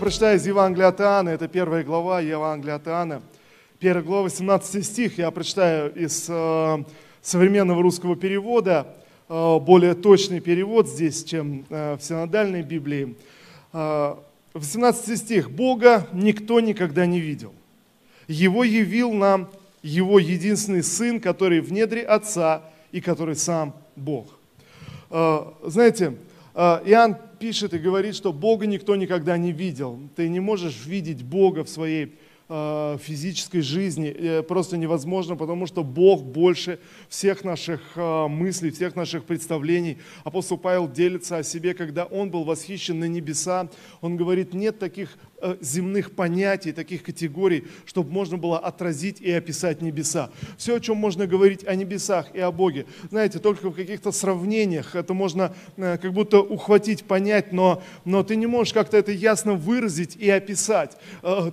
[0.00, 3.22] Прочитаю из Евангелия от Иоанна, это первая глава Евангелия от Иоанна.
[3.80, 6.84] Первая глава, 18 стих, я прочитаю из э,
[7.20, 8.94] современного русского перевода,
[9.28, 13.16] э, более точный перевод здесь, чем э, в синодальной Библии.
[13.72, 14.14] Э,
[14.54, 15.50] 18 стих.
[15.50, 17.52] «Бога никто никогда не видел.
[18.28, 19.48] Его явил нам
[19.82, 22.62] Его единственный Сын, который в недре Отца
[22.92, 24.38] и который сам Бог».
[25.10, 26.14] Э, знаете, э,
[26.58, 30.00] Иоанн пишет и говорит, что Бога никто никогда не видел.
[30.16, 32.18] Ты не можешь видеть Бога в своей
[32.50, 36.78] Э, физической жизни э, просто невозможно, потому что Бог больше
[37.10, 39.98] всех наших э, мыслей, всех наших представлений.
[40.24, 43.68] Апостол Павел делится о себе, когда он был восхищен на небеса.
[44.00, 45.18] Он говорит, нет таких
[45.60, 50.30] земных понятий, таких категорий, чтобы можно было отразить и описать небеса.
[50.56, 54.96] Все, о чем можно говорить о небесах и о Боге, знаете, только в каких-то сравнениях
[54.96, 60.16] это можно как будто ухватить, понять, но, но ты не можешь как-то это ясно выразить
[60.16, 60.96] и описать.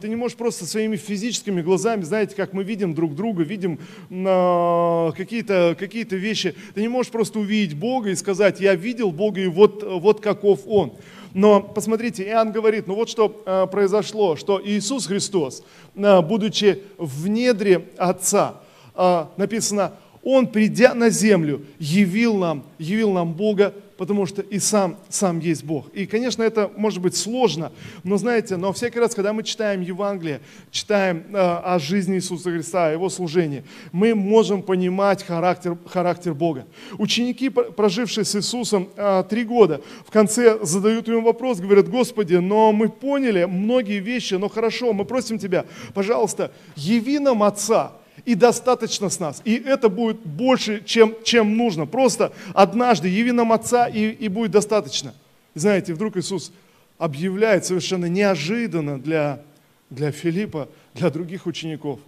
[0.01, 5.11] Ты не можешь просто своими физическими глазами, знаете, как мы видим друг друга, видим э,
[5.15, 6.55] какие-то какие вещи.
[6.73, 10.61] Ты не можешь просто увидеть Бога и сказать, я видел Бога, и вот, вот каков
[10.65, 10.93] Он.
[11.35, 17.27] Но посмотрите, Иоанн говорит, ну вот что э, произошло, что Иисус Христос, э, будучи в
[17.27, 18.61] недре Отца,
[18.95, 19.91] э, написано,
[20.23, 25.63] Он, придя на землю, явил нам, явил нам Бога потому что и сам, сам есть
[25.63, 25.89] Бог.
[25.93, 27.71] И, конечно, это может быть сложно,
[28.03, 32.87] но знаете, но всякий раз, когда мы читаем Евангелие, читаем э, о жизни Иисуса Христа,
[32.87, 36.65] о Его служении, мы можем понимать характер, характер Бога.
[36.97, 42.71] Ученики, прожившие с Иисусом э, три года, в конце задают ему вопрос, говорят, Господи, но
[42.71, 47.93] мы поняли многие вещи, но хорошо, мы просим Тебя, пожалуйста, яви нам Отца,
[48.23, 49.41] и достаточно с нас.
[49.43, 51.85] И это будет больше, чем, чем нужно.
[51.85, 55.13] Просто однажды яви нам Отца, и, и будет достаточно.
[55.53, 56.51] И знаете, вдруг Иисус
[56.97, 59.41] объявляет совершенно неожиданно для,
[59.89, 61.99] для Филиппа, для других учеников.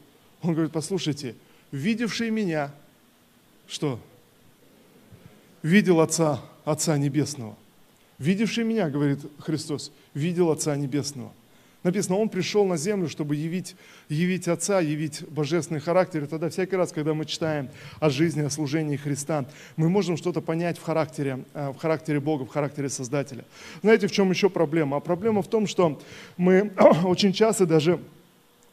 [0.42, 1.36] Он говорит, послушайте,
[1.72, 2.72] видевший меня,
[3.68, 4.00] что?
[5.62, 7.58] Видел Отца, Отца Небесного.
[8.18, 11.34] Видевший меня, говорит Христос, видел Отца Небесного.
[11.88, 13.78] Написано, Он пришел на землю, чтобы явить,
[14.10, 16.26] явить Отца, явить божественный характер.
[16.26, 17.70] И тогда всякий раз, когда мы читаем
[18.02, 19.46] о жизни, о служении Христа,
[19.78, 23.46] мы можем что-то понять в характере, э, в характере Бога, в характере Создателя.
[23.84, 24.98] Знаете, в чем еще проблема?
[24.98, 25.98] А проблема в том, что
[26.36, 26.74] мы
[27.06, 28.02] очень часто даже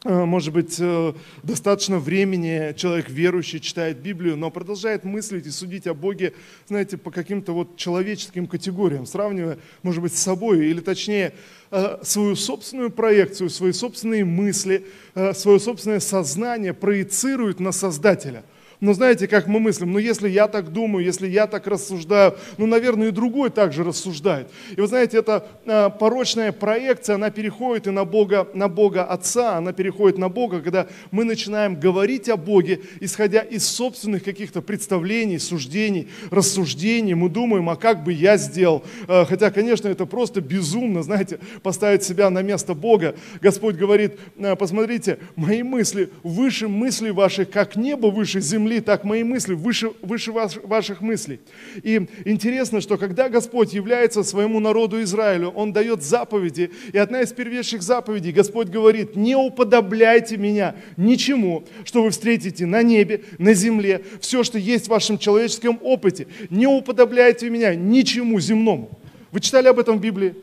[0.04, 5.94] может быть, э, достаточно времени человек верующий читает Библию, но продолжает мыслить и судить о
[5.94, 6.34] Боге,
[6.68, 11.32] знаете, по каким-то вот человеческим категориям, сравнивая, может быть, с собой, или точнее,
[11.70, 14.86] э, свою собственную проекцию, свои собственные мысли,
[15.32, 18.44] свое собственное сознание проецирует на Создателя–
[18.80, 22.66] но знаете, как мы мыслим, ну если я так думаю, если я так рассуждаю, ну,
[22.66, 24.48] наверное, и другой также рассуждает.
[24.76, 29.56] И вы знаете, эта э, порочная проекция, она переходит и на Бога, на Бога Отца,
[29.56, 35.38] она переходит на Бога, когда мы начинаем говорить о Боге, исходя из собственных каких-то представлений,
[35.38, 37.14] суждений, рассуждений.
[37.14, 38.84] Мы думаем, а как бы я сделал?
[39.08, 43.14] Э, хотя, конечно, это просто безумно, знаете, поставить себя на место Бога.
[43.40, 49.04] Господь говорит, э, посмотрите, мои мысли выше мыслей ваших, как небо выше земли, земли, так
[49.04, 51.40] мои мысли выше, выше ваших мыслей.
[51.82, 57.32] И интересно, что когда Господь является своему народу Израилю, Он дает заповеди, и одна из
[57.32, 64.00] первейших заповедей, Господь говорит, не уподобляйте меня ничему, что вы встретите на небе, на земле,
[64.20, 68.88] все, что есть в вашем человеческом опыте, не уподобляйте меня ничему земному.
[69.32, 70.34] Вы читали об этом в Библии?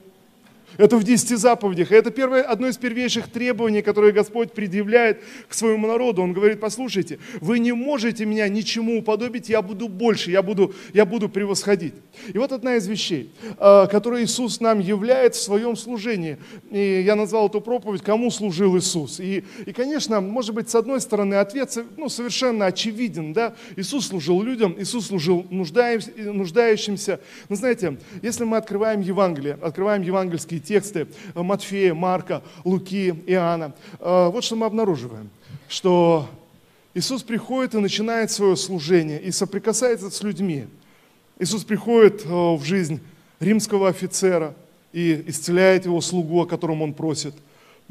[0.77, 1.91] Это в десяти заповедях.
[1.91, 6.21] Это первое, одно из первейших требований, которое Господь предъявляет к своему народу.
[6.21, 11.05] Он говорит, послушайте, вы не можете меня ничему уподобить, я буду больше, я буду, я
[11.05, 11.93] буду превосходить.
[12.33, 16.37] И вот одна из вещей, а, которую Иисус нам являет в своем служении.
[16.69, 19.19] И я назвал эту проповедь «Кому служил Иисус?».
[19.19, 23.33] И, и конечно, может быть, с одной стороны, ответ ну, совершенно очевиден.
[23.33, 23.55] Да?
[23.75, 27.19] Иисус служил людям, Иисус служил нуждающимся.
[27.49, 34.43] Но знаете, если мы открываем Евангелие, открываем евангельские тексты Матфея, Марка, Луки, Иоанна, э, вот
[34.43, 35.29] что мы обнаруживаем,
[35.67, 36.29] что
[36.93, 40.67] Иисус приходит и начинает свое служение и соприкасается с людьми.
[41.39, 42.99] Иисус приходит э, в жизнь
[43.39, 44.53] римского офицера
[44.93, 47.33] и исцеляет его слугу, о котором он просит.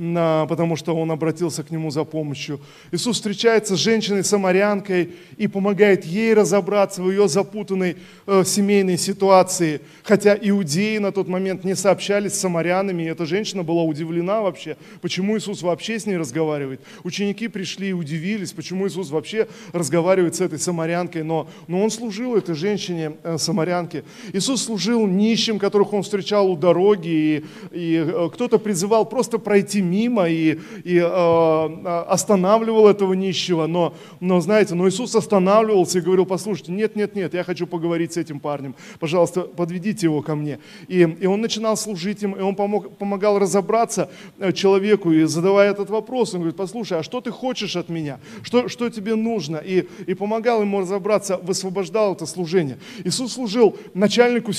[0.00, 2.58] Потому что он обратился к нему за помощью.
[2.90, 9.82] Иисус встречается с женщиной-самарянкой и помогает ей разобраться в ее запутанной э, семейной ситуации.
[10.02, 14.78] Хотя иудеи на тот момент не сообщались с самарянами, и эта женщина была удивлена вообще,
[15.02, 16.80] почему Иисус вообще с ней разговаривает.
[17.04, 22.36] Ученики пришли и удивились, почему Иисус вообще разговаривает с этой самарянкой, но, но он служил
[22.36, 23.98] этой женщине-самарянке.
[23.98, 29.36] Э, Иисус служил нищим, которых он встречал у дороги, и, и э, кто-то призывал просто
[29.38, 35.98] пройти мимо и, и э, э, останавливал этого нищего, но, но знаете, но Иисус останавливался
[35.98, 40.22] и говорил, послушайте, нет, нет, нет, я хочу поговорить с этим парнем, пожалуйста, подведите его
[40.22, 40.58] ко мне.
[40.88, 45.70] И, и он начинал служить им, и он помог, помогал разобраться э, человеку, и задавая
[45.70, 48.20] этот вопрос, он говорит, послушай, а что ты хочешь от меня?
[48.42, 49.56] Что, что тебе нужно?
[49.56, 52.78] И, и помогал ему разобраться, высвобождал это служение.
[53.04, 54.52] Иисус служил начальнику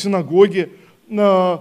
[1.11, 1.57] Э,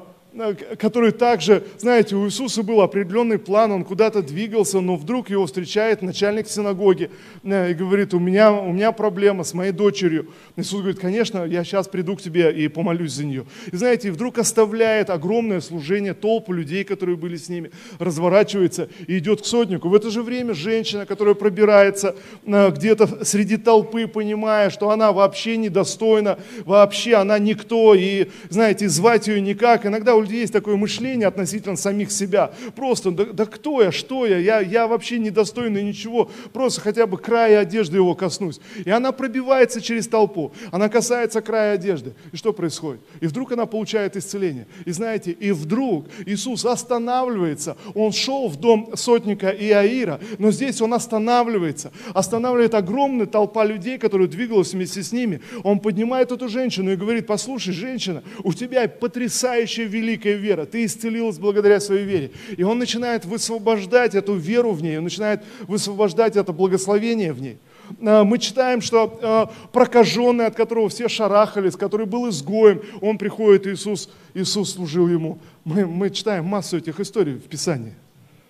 [0.78, 6.02] который также, знаете, у Иисуса был определенный план, он куда-то двигался, но вдруг его встречает
[6.02, 7.10] начальник синагоги
[7.42, 10.28] э, и говорит, у меня, у меня проблема с моей дочерью.
[10.56, 13.44] Иисус говорит, конечно, я сейчас приду к тебе и помолюсь за нее.
[13.72, 19.18] И знаете, и вдруг оставляет огромное служение, толпу людей, которые были с ними, разворачивается и
[19.18, 19.88] идет к сотнику.
[19.88, 22.14] В это же время женщина, которая пробирается
[22.46, 29.26] э, где-то среди толпы, понимая, что она вообще недостойна, вообще она никто, и, знаете, звать
[29.26, 29.86] ее никак.
[29.86, 32.52] Иногда у людей есть такое мышление относительно самих себя.
[32.76, 34.38] Просто, да, да кто я, что я?
[34.38, 38.60] я, я вообще недостойный ничего, просто хотя бы края одежды его коснусь.
[38.84, 42.14] И она пробивается через толпу, она касается края одежды.
[42.32, 43.00] И что происходит?
[43.20, 44.66] И вдруг она получает исцеление.
[44.84, 47.76] И знаете, и вдруг Иисус останавливается.
[47.94, 51.92] Он шел в дом сотника Иаира, но здесь он останавливается.
[52.14, 55.40] Останавливает огромная толпа людей, которая двигалась вместе с ними.
[55.62, 60.84] Он поднимает эту женщину и говорит, послушай, женщина, у тебя потрясающая великая великая вера, ты
[60.84, 62.30] исцелилась благодаря своей вере.
[62.56, 67.58] И он начинает высвобождать эту веру в ней, он начинает высвобождать это благословение в ней.
[68.02, 73.66] А, мы читаем, что а, прокаженный, от которого все шарахались, который был изгоем, он приходит,
[73.66, 75.38] Иисус, Иисус служил ему.
[75.64, 77.94] Мы, мы читаем массу этих историй в Писании.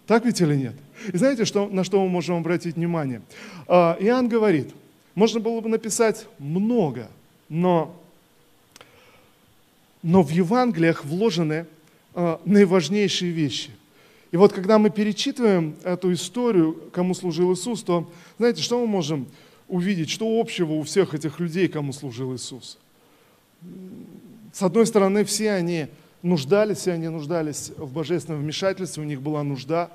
[0.07, 0.75] Так ведь или нет?
[1.13, 3.23] И знаете, что, на что мы можем обратить внимание?
[3.69, 4.71] А, Иоанн говорит,
[5.15, 7.09] можно было бы написать много,
[7.49, 8.00] но
[10.03, 11.67] но в Евангелиях вложены
[12.15, 13.71] э, наиважнейшие вещи.
[14.31, 19.27] И вот когда мы перечитываем эту историю, кому служил Иисус, то знаете, что мы можем
[19.69, 22.79] увидеть, что общего у всех этих людей, кому служил Иисус?
[24.53, 25.89] С одной стороны, все они
[26.23, 29.91] нуждались, все они нуждались в божественном вмешательстве, у них была нужда.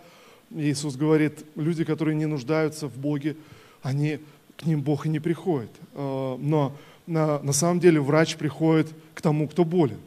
[0.54, 3.36] Иисус говорит, люди, которые не нуждаются в Боге,
[3.81, 4.19] они,
[4.58, 5.72] к ним Бог и не приходит.
[5.94, 6.75] Э, но
[7.07, 10.00] на, на самом деле врач приходит к тому, кто болен.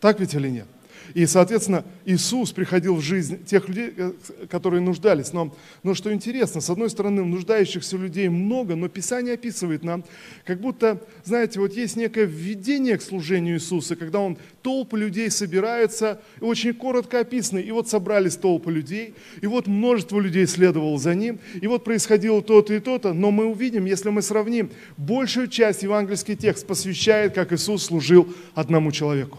[0.00, 0.66] Так ведь или нет?
[1.14, 4.12] И, соответственно, Иисус приходил в жизнь тех людей, э,
[4.48, 5.32] которые нуждались.
[5.32, 10.04] Но, но что интересно, с одной стороны, нуждающихся людей много, но Писание описывает нам,
[10.44, 16.20] как будто, знаете, вот есть некое введение к служению Иисуса, когда Он толпы людей собирается,
[16.40, 21.14] и очень коротко описано, и вот собрались толпы людей, и вот множество людей следовало за
[21.14, 25.82] Ним, и вот происходило то-то и то-то, но мы увидим, если мы сравним, большую часть
[25.82, 29.38] евангельский текст посвящает, как Иисус служил одному человеку.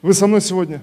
[0.00, 0.80] Вы со мной сегодня?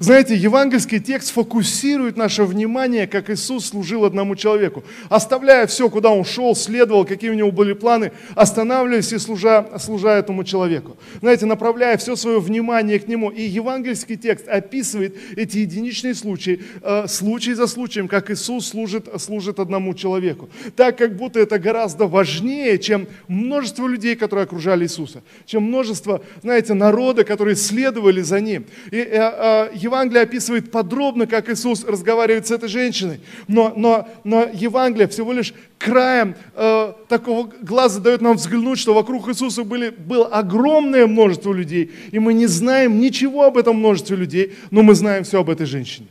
[0.00, 4.84] Знаете, евангельский текст фокусирует наше внимание, как Иисус служил одному человеку.
[5.08, 10.18] Оставляя все, куда он шел, следовал, какие у него были планы, останавливаясь и служа, служа
[10.18, 10.96] этому человеку.
[11.20, 13.30] Знаете, направляя все свое внимание к нему.
[13.30, 19.58] И евангельский текст описывает эти единичные случаи, э, случай за случаем, как Иисус служит, служит
[19.58, 20.48] одному человеку.
[20.76, 26.74] Так, как будто это гораздо важнее, чем множество людей, которые окружали Иисуса, чем множество, знаете,
[26.74, 28.66] народа, которые следовали за Ним.
[28.90, 33.20] И, э, э, Евангелие описывает подробно, как Иисус разговаривает с этой женщиной.
[33.48, 39.28] Но, но, но Евангелие всего лишь краем э, такого глаза дает нам взглянуть, что вокруг
[39.28, 41.90] Иисуса были, было огромное множество людей.
[42.10, 45.66] И мы не знаем ничего об этом множестве людей, но мы знаем все об этой
[45.66, 46.08] женщине.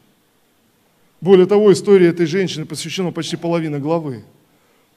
[1.21, 4.23] Более того, история этой женщины посвящена почти половина главы.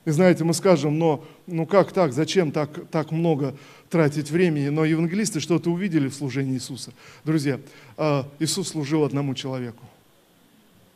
[0.08, 3.54] И знаете, мы скажем, но ну как так, зачем так, так много
[3.90, 4.70] тратить времени?
[4.70, 6.92] Но евангелисты что-то увидели в служении Иисуса.
[7.26, 7.60] Друзья,
[7.98, 9.84] а, Иисус служил одному человеку.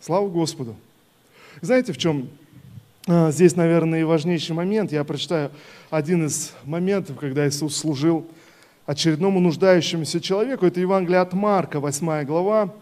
[0.01, 0.77] Слава Господу.
[1.61, 2.31] Знаете, в чем
[3.07, 4.93] а, здесь, наверное, и важнейший момент?
[4.93, 5.51] Я прочитаю
[5.91, 8.27] один из моментов, когда Иисус служил
[8.87, 10.65] очередному нуждающемуся человеку.
[10.65, 12.73] Это Евангелие от Марка, 8 глава.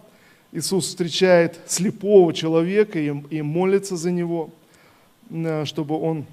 [0.53, 4.51] Иисус встречает слепого человека и, и молится за него–
[5.65, 6.27] чтобы он,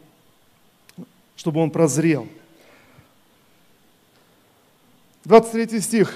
[1.35, 2.27] чтобы он прозрел.
[5.25, 6.15] 23 стих.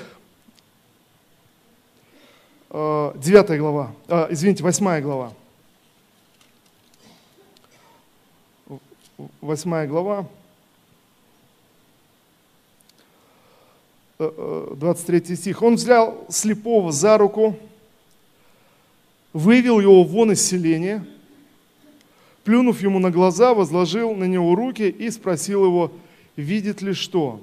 [2.74, 3.92] 9 глава,
[4.30, 5.34] извините, 8 глава.
[9.42, 10.26] 8 глава,
[14.18, 15.62] 23 стих.
[15.62, 17.60] Он взял слепого за руку,
[19.34, 21.06] вывел его вон из селения,
[22.44, 25.92] плюнув ему на глаза, возложил на него руки и спросил его,
[26.36, 27.42] видит ли что.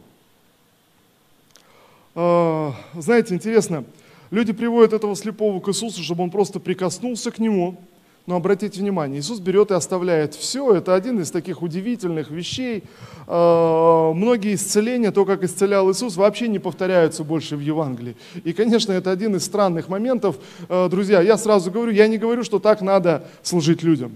[2.14, 3.84] А, знаете, интересно,
[4.30, 7.76] люди приводят этого слепого к Иисусу, чтобы он просто прикоснулся к нему–
[8.28, 10.74] но обратите внимание, Иисус берет и оставляет все.
[10.74, 12.84] Это один из таких удивительных вещей.
[13.26, 18.16] А, многие исцеления, то, как исцелял Иисус, вообще не повторяются больше в Евангелии.
[18.44, 20.36] И, конечно, это один из странных моментов.
[20.68, 24.12] А, друзья, я сразу говорю, я не говорю, что так надо служить людям.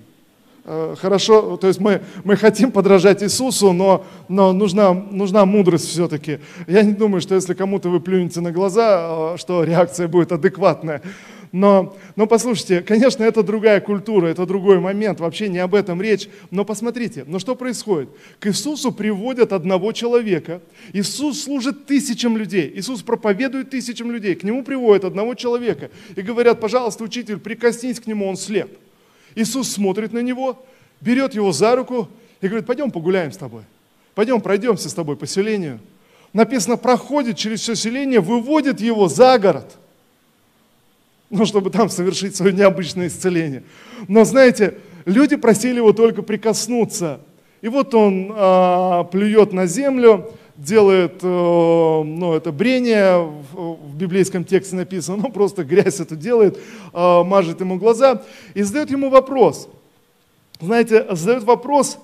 [0.64, 6.38] А, хорошо, то есть мы, мы хотим подражать Иисусу, но, но нужна, нужна мудрость все-таки.
[6.66, 11.02] Я не думаю, что если кому-то вы плюнете на глаза, что реакция будет адекватная.
[11.50, 16.28] Но, но послушайте, конечно, это другая культура, это другой момент, вообще не об этом речь.
[16.50, 18.08] Но посмотрите, но что происходит?
[18.38, 20.62] К Иисусу приводят одного человека.
[20.94, 22.72] Иисус служит тысячам людей.
[22.74, 24.34] Иисус проповедует тысячам людей.
[24.34, 28.70] К нему приводят одного человека и говорят, пожалуйста, учитель, прикоснись к нему, он слеп.
[29.34, 30.64] Иисус смотрит на него,
[31.00, 32.08] берет его за руку
[32.40, 33.62] и говорит, пойдем погуляем с тобой.
[34.14, 35.80] Пойдем пройдемся с тобой по селению.
[36.32, 39.76] Написано, проходит через все селение, выводит его за город–
[41.32, 43.62] ну, чтобы там совершить свое необычное исцеление.
[44.06, 44.74] Но знаете,
[45.06, 47.20] люди просили его только прикоснуться.
[47.62, 50.30] И вот он а, плюет на землю,
[50.62, 53.18] делает, э, ну, это брение,
[53.52, 58.22] в, библейском тексте написано, ну, просто грязь это делает, э, мажет ему глаза
[58.54, 59.68] и задает ему вопрос.
[60.60, 61.98] Знаете, задает вопрос,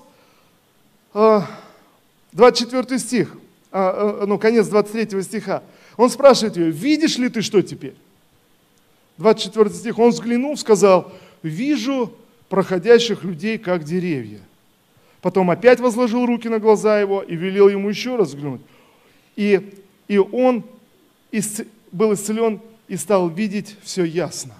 [1.13, 1.41] э,
[2.33, 3.37] 24 стих,
[3.71, 5.63] э, ну, конец 23 стиха.
[5.95, 7.95] Он спрашивает ее, видишь ли ты что теперь?
[9.17, 11.11] 24 стих, он взглянул, сказал,
[11.43, 12.13] вижу
[12.49, 14.39] проходящих людей, как деревья.
[15.21, 18.61] Потом опять возложил руки на глаза его и велел ему еще раз взглянуть.
[19.35, 19.73] И,
[20.07, 20.63] и он
[21.91, 24.55] был исцелен и стал видеть все ясно.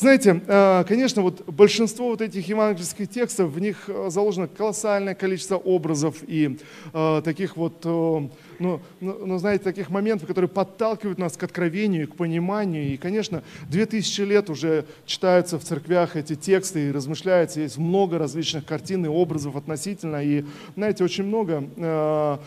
[0.00, 5.56] Знаете, э, конечно, вот большинство вот этих евангельских текстов, в них э, заложено колоссальное количество
[5.56, 6.58] образов и
[6.94, 7.84] э, таких вот,
[8.60, 12.92] ну, ну, ну, знаете, таких моментов, которые подталкивают нас к откровению, к пониманию.
[12.92, 17.60] И, конечно, две тысячи лет уже читаются в церквях эти тексты и размышляются.
[17.60, 20.22] Есть много различных картин и образов относительно.
[20.22, 20.44] И,
[20.76, 22.38] знаете, очень много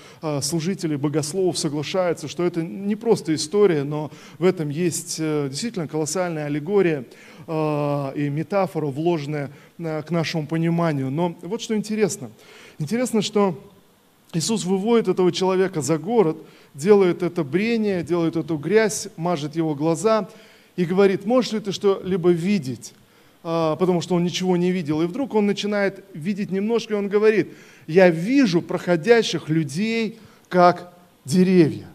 [0.41, 7.05] служителей, богословов соглашаются, что это не просто история, но в этом есть действительно колоссальная аллегория.
[7.47, 11.11] А, и метафора, вложенная к нашему пониманию.
[11.11, 12.31] Но вот что интересно.
[12.79, 13.59] Интересно, что
[14.33, 16.37] Иисус выводит этого человека за город,
[16.73, 20.29] делает это брение, делает эту грязь, мажет его глаза
[20.75, 22.93] и говорит, можешь ли ты что-либо видеть?
[23.43, 25.01] А, потому что он ничего не видел.
[25.01, 27.53] И вдруг он начинает видеть немножко, и он говорит,
[27.87, 30.93] я вижу проходящих людей, как
[31.25, 31.87] деревья.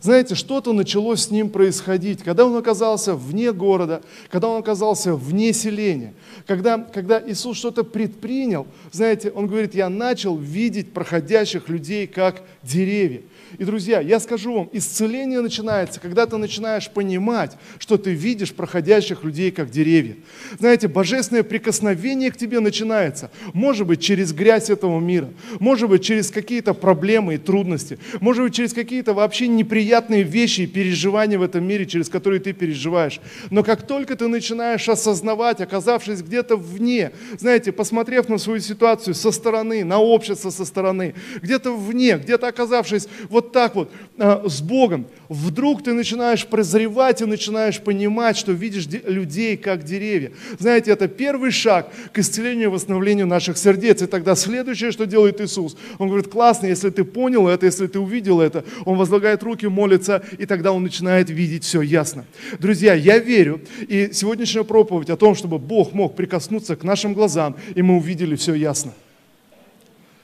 [0.00, 5.52] Знаете, что-то началось с ним происходить, когда он оказался вне города, когда он оказался вне
[5.52, 6.14] селения,
[6.46, 13.22] когда, когда Иисус что-то предпринял, знаете, он говорит, я начал видеть проходящих людей как деревья.
[13.58, 19.24] И, друзья, я скажу вам, исцеление начинается, когда ты начинаешь понимать, что ты видишь проходящих
[19.24, 20.16] людей как деревья.
[20.58, 25.28] Знаете, божественное прикосновение к тебе начинается, может быть, через грязь этого мира,
[25.60, 29.48] может быть, через какие-то проблемы и трудности, может быть, через какие-то вообще
[29.82, 33.20] неприятные вещи и переживания в этом мире, через которые ты переживаешь.
[33.50, 39.32] Но как только ты начинаешь осознавать, оказавшись где-то вне, знаете, посмотрев на свою ситуацию со
[39.32, 45.06] стороны, на общество со стороны, где-то вне, где-то оказавшись вот так вот э, с Богом,
[45.28, 50.30] вдруг ты начинаешь прозревать и начинаешь понимать, что видишь людей как деревья.
[50.58, 54.02] Знаете, это первый шаг к исцелению и восстановлению наших сердец.
[54.02, 57.98] И тогда следующее, что делает Иисус, Он говорит, классно, если ты понял это, если ты
[57.98, 62.24] увидел это, Он возлагает руки, молится, и тогда Он начинает видеть все ясно.
[62.60, 67.56] Друзья, я верю, и сегодняшняя проповедь о том, чтобы Бог мог прикоснуться к нашим глазам,
[67.74, 68.92] и мы увидели все ясно.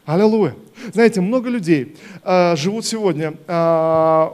[0.04, 0.54] Аллилуйя.
[0.92, 3.52] Знаете, много людей э, живут сегодня э,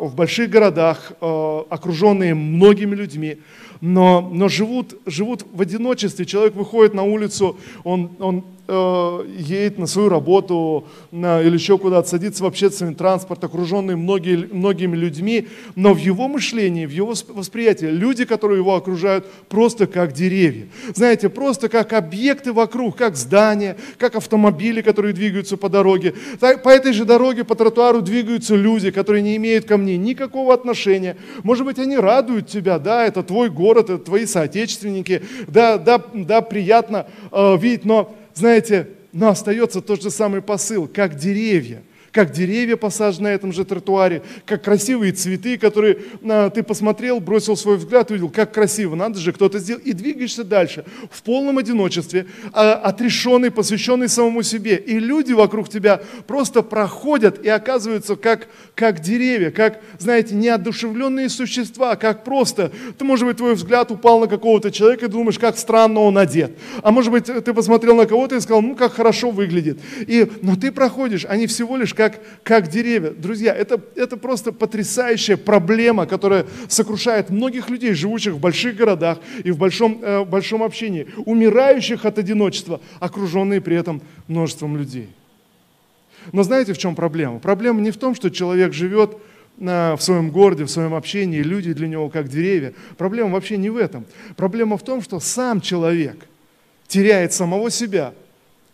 [0.00, 3.38] в больших городах, э, окруженные многими людьми,
[3.80, 6.24] но, но живут, живут в одиночестве.
[6.24, 12.08] Человек выходит на улицу, он, он э, едет на свою работу на, или еще куда-то,
[12.08, 17.86] садится в общественный транспорт, окруженный многие, многими людьми, но в его мышлении, в его восприятии
[17.86, 20.68] люди, которые его окружают, просто как деревья.
[20.94, 26.14] Знаете, просто как объекты вокруг, как здания, как автомобили, которые двигаются по дороге.
[26.40, 31.16] По этой же дороге, по тротуару двигаются люди, которые не имеют ко мне никакого отношения.
[31.42, 36.40] Может быть, они радуют тебя, да, это твой город, это твои соотечественники, да, да, да
[36.40, 41.82] приятно э, видеть, но, знаете, но остается тот же самый посыл, как деревья–
[42.14, 47.56] как деревья посажены на этом же тротуаре, как красивые цветы, которые а, ты посмотрел, бросил
[47.56, 52.26] свой взгляд, увидел, как красиво, надо же, кто-то сделал, и двигаешься дальше в полном одиночестве,
[52.52, 54.76] а, отрешенный, посвященный самому себе.
[54.76, 61.96] И люди вокруг тебя просто проходят и оказываются как, как деревья, как, знаете, неодушевленные существа,
[61.96, 66.00] как просто, ты, может быть, твой взгляд упал на какого-то человека и думаешь, как странно
[66.00, 66.52] он одет.
[66.82, 69.80] А может быть, ты посмотрел на кого-то и сказал, ну, как хорошо выглядит.
[70.06, 73.10] И, но ты проходишь, они всего лишь как как, как деревья.
[73.10, 79.50] Друзья, это, это просто потрясающая проблема, которая сокрушает многих людей, живущих в больших городах и
[79.50, 85.08] в большом, э, большом общении, умирающих от одиночества, окруженные при этом множеством людей.
[86.32, 87.38] Но знаете, в чем проблема?
[87.38, 89.16] Проблема не в том, что человек живет
[89.56, 92.74] в своем городе, в своем общении, люди для него как деревья.
[92.98, 94.04] Проблема вообще не в этом.
[94.36, 96.26] Проблема в том, что сам человек
[96.88, 98.14] теряет самого себя–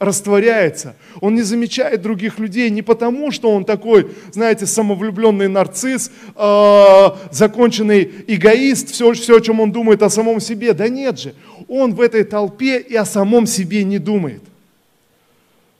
[0.00, 0.96] растворяется.
[1.20, 8.10] Он не замечает других людей не потому, что он такой, знаете, самовлюбленный нарцисс, э, законченный
[8.26, 10.72] эгоист, все, все, о чем он думает о самом себе.
[10.72, 11.34] Да нет же,
[11.68, 14.42] он в этой толпе и о самом себе не думает.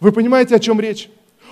[0.01, 1.09] Вы понимаете, о чем речь?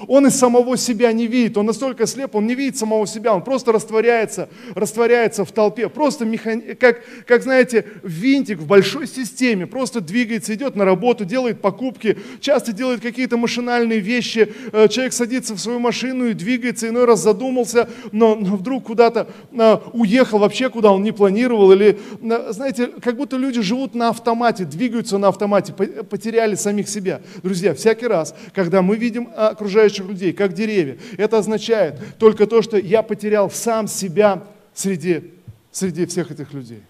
[0.07, 3.43] Он из самого себя не видит, он настолько слеп, он не видит самого себя, он
[3.43, 6.75] просто растворяется, растворяется в толпе, просто механи...
[6.75, 12.73] как, как, знаете, винтик в большой системе, просто двигается, идет на работу, делает покупки, часто
[12.73, 17.89] делает какие-то машинальные вещи, э, человек садится в свою машину и двигается, иной раз задумался,
[18.13, 23.17] но, но вдруг куда-то э, уехал вообще, куда он не планировал, или, э, знаете, как
[23.17, 27.21] будто люди живут на автомате, двигаются на автомате, потеряли самих себя.
[27.43, 30.99] Друзья, всякий раз, когда мы видим окружающих окружающих людей, как деревья.
[31.17, 35.33] Это означает только то, что я потерял сам себя среди,
[35.73, 36.83] среди всех этих людей.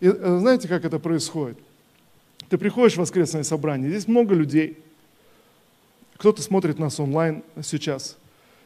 [0.00, 1.58] И э, знаете, как это происходит?
[2.48, 4.78] Ты приходишь в воскресное собрание, здесь много людей.
[6.16, 8.16] Кто-то смотрит нас онлайн сейчас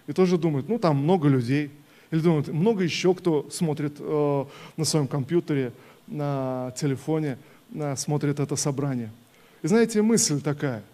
[0.06, 1.70] и тоже думает, ну там много людей.
[2.10, 4.44] Или думает, много еще кто смотрит э,
[4.76, 5.72] на своем компьютере,
[6.06, 7.38] на телефоне,
[7.70, 9.10] на, смотрит это собрание.
[9.62, 10.82] И знаете, мысль такая–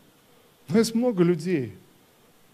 [0.71, 1.75] но есть много людей,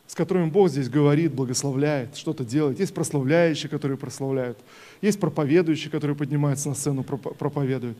[0.07, 2.79] с которыми Бог здесь говорит, благословляет, что-то делает.
[2.79, 4.59] Есть прославляющие, которые прославляют.
[5.03, 7.99] Есть проповедующие, которые поднимаются на сцену, проповедуют.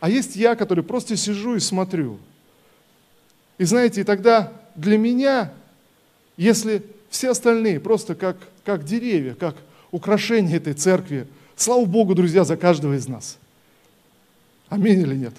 [0.00, 2.18] А есть я, который просто сижу и смотрю.
[3.58, 5.52] И знаете, и тогда для меня,
[6.36, 9.56] если все остальные просто как, как деревья, как
[9.92, 11.26] украшение этой церкви,
[11.56, 13.38] слава Богу, друзья, за каждого из нас.
[14.68, 15.34] Аминь или нет?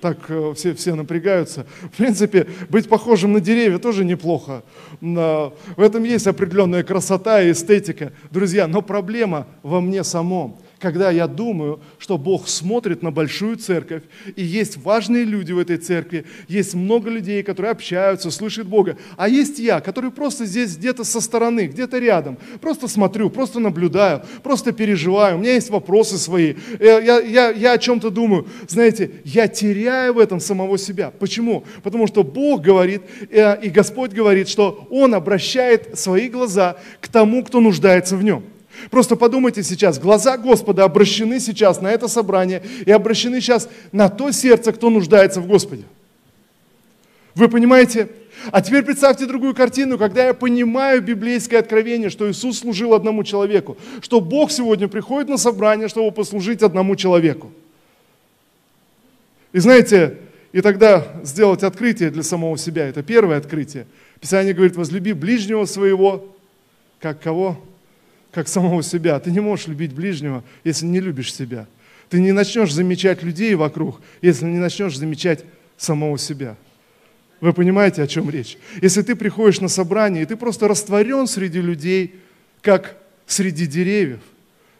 [0.00, 1.66] Так э, все, все напрягаются.
[1.92, 4.62] В принципе, быть похожим на деревья тоже неплохо.
[5.00, 8.12] В этом есть определенная красота и эстетика.
[8.30, 14.02] Друзья, но проблема во мне самом когда я думаю, что Бог смотрит на большую церковь,
[14.36, 19.28] и есть важные люди в этой церкви, есть много людей, которые общаются, слышат Бога, а
[19.28, 24.72] есть я, который просто здесь где-то со стороны, где-то рядом, просто смотрю, просто наблюдаю, просто
[24.72, 28.46] переживаю, у меня есть вопросы свои, я, я, я, я о чем-то думаю.
[28.68, 31.10] Знаете, я теряю в этом самого себя.
[31.10, 31.64] Почему?
[31.82, 37.44] Потому что Бог говорит, э, и Господь говорит, что Он обращает свои глаза к тому,
[37.44, 38.44] кто нуждается в Нем.
[38.90, 44.30] Просто подумайте сейчас, глаза Господа обращены сейчас на это собрание и обращены сейчас на то
[44.30, 45.84] сердце, кто нуждается в Господе.
[47.34, 48.08] Вы понимаете?
[48.50, 53.76] А теперь представьте другую картину, когда я понимаю библейское откровение, что Иисус служил одному человеку,
[54.00, 57.52] что Бог сегодня приходит на собрание, чтобы послужить одному человеку.
[59.52, 60.18] И знаете,
[60.52, 63.86] и тогда сделать открытие для самого себя, это первое открытие.
[64.20, 66.34] Писание говорит, возлюби ближнего своего,
[67.00, 67.58] как кого?
[68.32, 69.18] Как самого себя.
[69.20, 71.66] Ты не можешь любить ближнего, если не любишь себя.
[72.08, 75.44] Ты не начнешь замечать людей вокруг, если не начнешь замечать
[75.76, 76.56] самого себя.
[77.40, 78.58] Вы понимаете, о чем речь?
[78.82, 82.16] Если ты приходишь на собрание, и ты просто растворен среди людей,
[82.62, 84.20] как среди деревьев,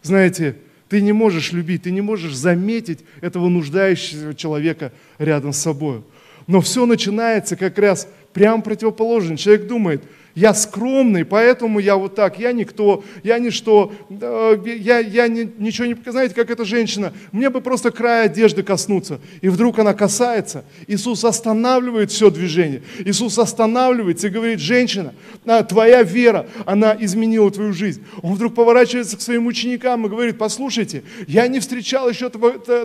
[0.03, 0.57] знаете,
[0.89, 6.03] ты не можешь любить, ты не можешь заметить этого нуждающегося человека рядом с собой.
[6.47, 9.37] Но все начинается как раз прямо противоположно.
[9.37, 10.03] Человек думает,
[10.39, 15.97] Я скромный, поэтому я вот так, я никто, я ничто, я, я не, ничего не...
[16.07, 19.19] Знаете, как эта женщина, мне бы просто края одежды коснуться.
[19.41, 20.65] И вдруг она касается.
[20.87, 22.83] Иисус останавливает все движение.
[23.01, 25.13] Иисус останавливается и говорит, женщина,
[25.45, 28.05] а, твоя вера, она изменила твою жизнь.
[28.23, 32.31] Он вдруг поворачивается к своим ученикам и говорит, послушайте, я не встречал еще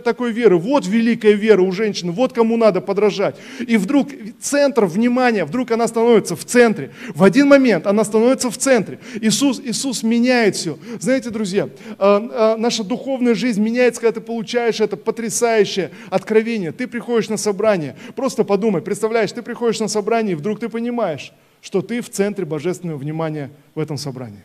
[0.02, 0.56] такой веры.
[0.56, 3.36] Вот великая вера у женщины, вот кому надо подражать.
[3.64, 4.08] И вдруг
[4.40, 6.90] центр внимания, вдруг она становится в центре.
[7.14, 8.98] В один момент она становится в центре.
[9.20, 10.78] Иисус, Иисус меняет все.
[11.00, 16.72] Знаете, друзья, а, а, наша духовная жизнь меняется, когда ты получаешь это потрясающее откровение.
[16.72, 21.32] Ты приходишь на собрание, просто подумай, представляешь, ты приходишь на собрание, и вдруг ты понимаешь,
[21.60, 24.42] что ты в центре божественного внимания в этом собрании.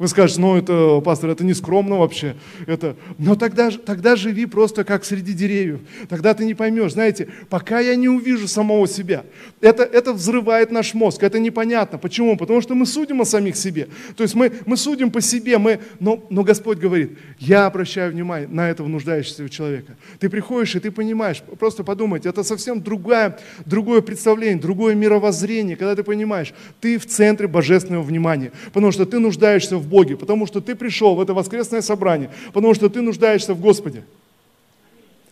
[0.00, 2.34] Вы скажете, ну это, пастор, это не скромно вообще.
[2.66, 2.96] Это...
[3.18, 5.80] Но тогда, тогда живи просто как среди деревьев.
[6.08, 6.92] Тогда ты не поймешь.
[6.92, 9.26] Знаете, пока я не увижу самого себя,
[9.60, 11.22] это, это взрывает наш мозг.
[11.22, 11.98] Это непонятно.
[11.98, 12.38] Почему?
[12.38, 13.88] Потому что мы судим о самих себе.
[14.16, 15.58] То есть мы, мы судим по себе.
[15.58, 15.80] Мы...
[15.98, 19.96] Но, но Господь говорит, я обращаю внимание на этого нуждающегося человека.
[20.18, 25.94] Ты приходишь и ты понимаешь, просто подумайте, это совсем другое, другое представление, другое мировоззрение, когда
[25.94, 28.50] ты понимаешь, ты в центре божественного внимания.
[28.72, 32.72] Потому что ты нуждаешься в Боге, потому что ты пришел в это воскресное собрание, потому
[32.74, 34.04] что ты нуждаешься в Господе.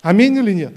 [0.03, 0.75] Аминь или нет?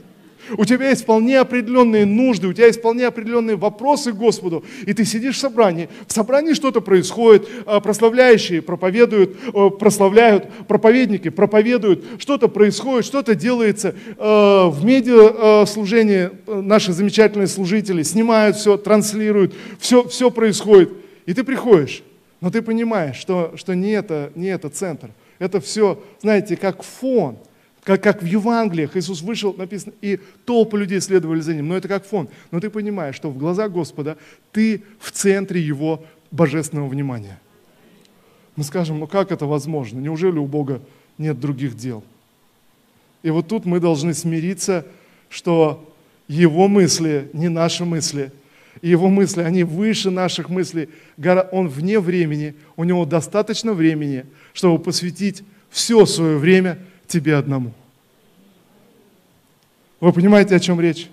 [0.58, 4.94] У тебя есть вполне определенные нужды, у тебя есть вполне определенные вопросы к Господу, и
[4.94, 9.38] ты сидишь в собрании, в собрании что-то происходит, а, прославляющие проповедуют,
[9.80, 18.58] прославляют, проповедники проповедуют, что-то происходит, что-то делается, а, в медиаслужении а, наши замечательные служители снимают
[18.58, 20.92] все, транслируют, все, все происходит,
[21.26, 22.04] и ты приходишь,
[22.42, 25.12] но ты понимаешь, что, что не, это, не это центр.
[25.38, 27.38] Это все, знаете, как фон.
[27.84, 31.68] Как, как в Евангелиях Иисус вышел, написано, и толпы людей следовали за ним.
[31.68, 32.30] Но это как фон.
[32.50, 34.18] Но ты понимаешь, что в глазах Господа
[34.52, 37.40] ты в центре Его божественного внимания.
[38.56, 40.00] Мы скажем, ну как это возможно?
[40.00, 40.82] Неужели у Бога
[41.18, 42.04] нет других дел?
[43.24, 44.86] И вот тут мы должны смириться,
[45.30, 45.94] что
[46.28, 48.32] Его мысли не наши мысли–
[48.82, 50.90] и его мысли, они выше наших мыслей.
[51.52, 57.74] Он вне времени, у него достаточно времени, чтобы посвятить все свое время тебе одному.
[60.00, 61.10] Вы понимаете, о чем речь?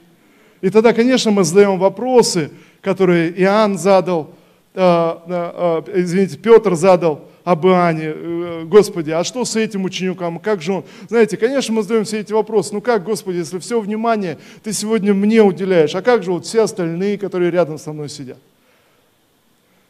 [0.61, 2.51] И тогда, конечно, мы задаем вопросы,
[2.81, 4.35] которые Иоанн задал,
[4.75, 10.39] э, э, э, извините, Петр задал, об Иоанне, э, Господи, а что с этим учеником,
[10.39, 10.85] как же он?
[11.09, 15.15] Знаете, конечно, мы задаем все эти вопросы, ну как, Господи, если все внимание ты сегодня
[15.15, 18.37] мне уделяешь, а как же вот все остальные, которые рядом со мной сидят?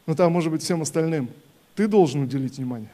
[0.07, 1.31] Ну там, может быть, всем остальным
[1.75, 2.91] ты должен уделить внимание.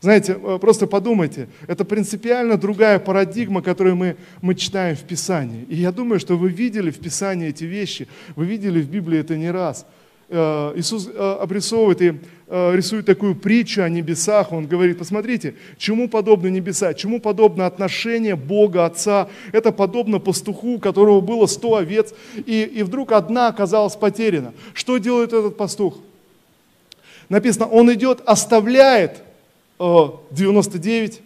[0.00, 5.64] Знаете, э, просто подумайте, это принципиально другая парадигма, которую мы, мы читаем в Писании.
[5.68, 9.36] И я думаю, что вы видели в Писании эти вещи, вы видели в Библии это
[9.36, 9.84] не раз–
[10.28, 12.18] Э, Иисус обрисовывает и
[12.54, 14.52] рисует такую притчу о небесах.
[14.52, 19.28] Он говорит, посмотрите, чему подобны небеса, чему подобно отношение Бога, Отца.
[19.50, 22.14] Это подобно пастуху, у которого было сто овец,
[22.46, 24.54] и, и вдруг одна оказалась потеряна.
[24.72, 25.98] Что делает этот пастух?
[27.28, 29.22] Написано, он идет, оставляет
[29.78, 31.20] 99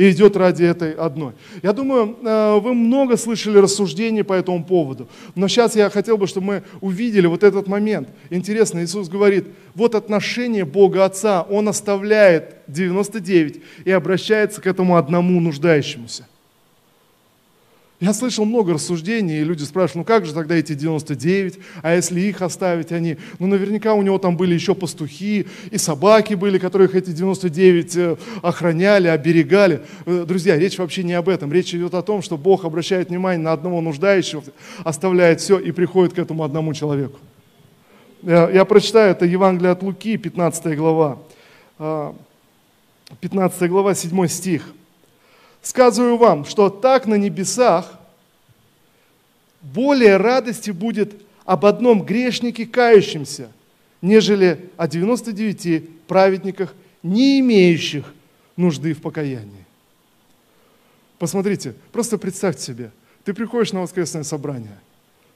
[0.00, 1.34] и идет ради этой одной.
[1.62, 6.26] Я думаю, э, вы много слышали рассуждений по этому поводу, но сейчас я хотел бы,
[6.26, 8.08] чтобы мы увидели вот этот момент.
[8.30, 15.38] Интересно, Иисус говорит, вот отношение Бога Отца, Он оставляет 99 и обращается к этому одному
[15.38, 16.26] нуждающемуся.
[18.00, 22.18] Я слышал много рассуждений, и люди спрашивают, ну как же тогда эти 99, а если
[22.20, 23.18] их оставить они?
[23.38, 28.16] Ну наверняка у него там были еще пастухи, и собаки были, которых эти 99 э,
[28.40, 29.82] охраняли, оберегали.
[30.06, 31.52] Э, друзья, речь вообще не об этом.
[31.52, 34.42] Речь идет о том, что Бог обращает внимание на одного нуждающего,
[34.82, 37.18] оставляет все и приходит к этому одному человеку.
[38.22, 41.18] Я, я прочитаю, это Евангелие от Луки, 15 глава.
[43.20, 44.72] 15 а, глава, 7 стих.
[45.62, 47.98] Сказываю вам, что так на небесах
[49.60, 53.50] более радости будет об одном грешнике кающемся,
[54.00, 58.12] нежели о 99 праведниках, не имеющих
[58.56, 59.66] нужды в покаянии.
[61.18, 62.90] Посмотрите, просто представьте себе,
[63.24, 64.78] ты приходишь на воскресное собрание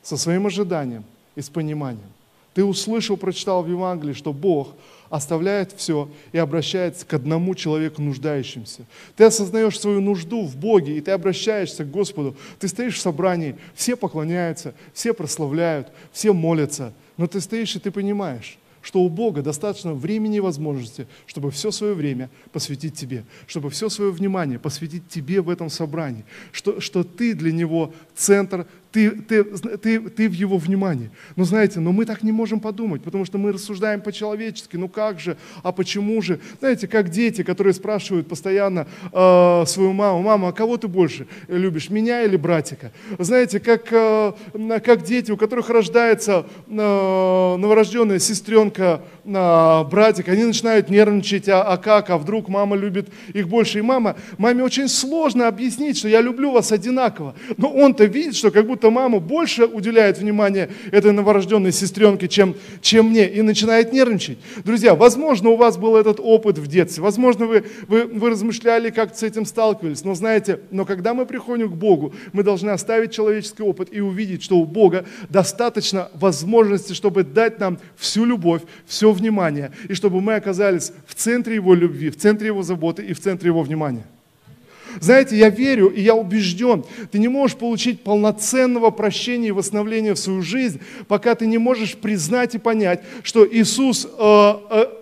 [0.02, 2.08] со своим ожиданием и с пониманием.
[2.54, 4.74] Ты услышал, прочитал в Евангелии, что Бог
[5.10, 8.82] оставляет все и обращается к одному человеку нуждающимся.
[9.16, 12.36] Ты осознаешь свою нужду в Боге, и ты обращаешься к Господу.
[12.58, 17.90] Ты стоишь в собрании, все поклоняются, все прославляют, все молятся, но ты стоишь и ты
[17.90, 23.70] понимаешь, что у Бога достаточно времени и возможности, чтобы все свое время посвятить тебе, чтобы
[23.70, 29.10] все свое внимание посвятить тебе в этом собрании, что, что ты для Него центр, ты,
[29.10, 31.10] ты, ты, ты в его внимании.
[31.34, 34.76] Но знаете, но мы так не можем подумать, потому что мы рассуждаем по-человечески.
[34.76, 36.38] Ну как же, а почему же?
[36.60, 41.90] Знаете, как дети, которые спрашивают постоянно э, свою маму, мама, а кого ты больше любишь,
[41.90, 42.92] меня или братика?
[43.18, 44.32] Знаете, как, э,
[44.84, 51.78] как дети, у которых рождается э, новорожденная сестренка, э, братик, они начинают нервничать, а, а
[51.78, 53.80] как, а вдруг мама любит их больше.
[53.80, 57.34] И мама, маме очень сложно объяснить, что я люблю вас одинаково.
[57.56, 63.10] Но он-то видит, что как будто мама больше уделяет внимание этой новорожденной сестренке, чем, чем
[63.10, 64.38] мне, и начинает нервничать.
[64.64, 69.16] Друзья, возможно, у вас был этот опыт в детстве, возможно, вы, вы, вы размышляли, как
[69.16, 73.62] с этим сталкивались, но знаете, но когда мы приходим к Богу, мы должны оставить человеческий
[73.62, 79.72] опыт и увидеть, что у Бога достаточно возможности, чтобы дать нам всю любовь, все внимание,
[79.88, 83.48] и чтобы мы оказались в центре Его любви, в центре Его заботы и в центре
[83.48, 84.06] Его внимания.
[85.00, 90.18] Знаете, я верю и я убежден, ты не можешь получить полноценного прощения и восстановления в
[90.18, 94.54] свою жизнь, пока ты не можешь признать и понять, что Иисус э,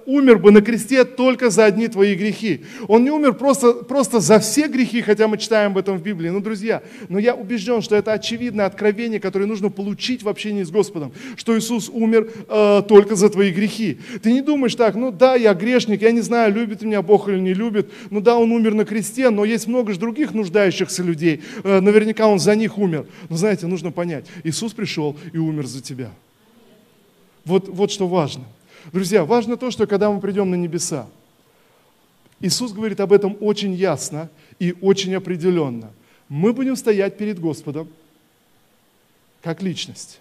[0.07, 2.65] умер бы на кресте только за одни твои грехи.
[2.89, 6.29] Он не умер просто, просто за все грехи, хотя мы читаем об этом в Библии.
[6.31, 10.71] Ну, друзья, но я убежден, что это очевидное откровение, которое нужно получить в общении с
[10.71, 13.99] Господом, что Иисус умер э, только за твои грехи.
[14.23, 17.39] Ты не думаешь так, ну да, я грешник, я не знаю, любит меня Бог или
[17.39, 21.43] не любит, ну да, Он умер на кресте, но есть много же других нуждающихся людей,
[21.65, 23.07] э, наверняка Он за них умер.
[23.29, 26.11] Но знаете, нужно понять, Иисус пришел и умер за тебя.
[27.45, 28.45] Вот, вот что важно.
[28.91, 31.07] Друзья, важно то, что когда мы придем на небеса,
[32.41, 35.91] Иисус говорит об этом очень ясно и очень определенно.
[36.29, 37.89] Мы будем стоять перед Господом
[39.43, 40.21] как личность.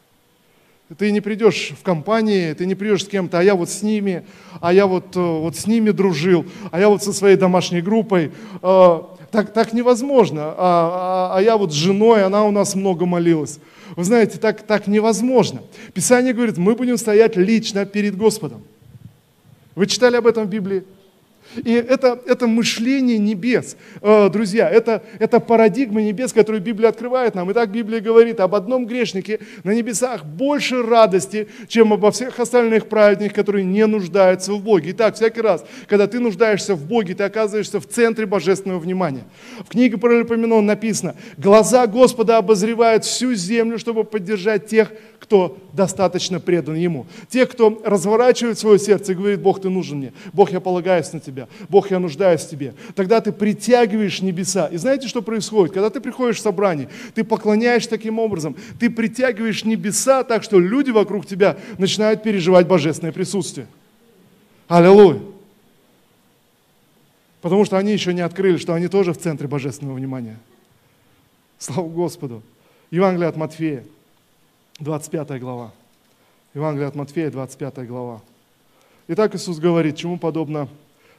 [0.98, 4.26] Ты не придешь в компании, ты не придешь с кем-то, а я вот с ними,
[4.60, 8.32] а я вот, э, вот с ними дружил, а я вот со своей домашней группой.
[9.32, 10.54] Так, так невозможно.
[10.58, 13.60] А, а, а я вот с женой, она у нас много молилась.
[13.96, 15.62] Вы знаете, так, так невозможно.
[15.94, 18.62] Писание говорит, мы будем стоять лично перед Господом.
[19.76, 20.84] Вы читали об этом в Библии?
[21.56, 27.50] И это, это мышление небес, э, друзья, это, это парадигма небес, которую Библия открывает нам.
[27.52, 32.88] И так Библия говорит об одном грешнике на небесах больше радости, чем обо всех остальных
[32.88, 34.92] праведниках, которые не нуждаются в Боге.
[34.92, 39.24] Итак, всякий раз, когда ты нуждаешься в Боге, ты оказываешься в центре божественного внимания.
[39.60, 40.12] В книге про
[40.62, 47.06] написано, глаза Господа обозревают всю землю, чтобы поддержать тех, кто достаточно предан Ему.
[47.30, 51.20] Те, кто разворачивает свое сердце и говорит, Бог, ты нужен мне, Бог, я полагаюсь на
[51.20, 52.74] Тебя, Бог, я нуждаюсь в Тебе.
[52.96, 54.66] Тогда ты притягиваешь небеса.
[54.66, 55.76] И знаете, что происходит?
[55.76, 60.90] Когда ты приходишь в собрание, ты поклоняешь таким образом, ты притягиваешь небеса так, что люди
[60.90, 63.68] вокруг тебя начинают переживать божественное присутствие.
[64.68, 65.20] Аллилуйя.
[67.42, 70.40] Потому что они еще не открыли, что они тоже в центре божественного внимания.
[71.60, 72.42] Слава Господу.
[72.90, 73.84] Евангелие от Матфея.
[74.82, 75.72] 25 глава.
[76.56, 78.20] Евангелие от Матфея, 25 глава.
[79.08, 80.68] Итак, Иисус говорит, чему подобно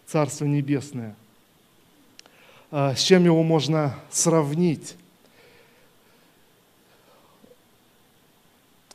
[0.05, 1.15] Царство Небесное?
[2.73, 4.97] А, с чем его можно сравнить?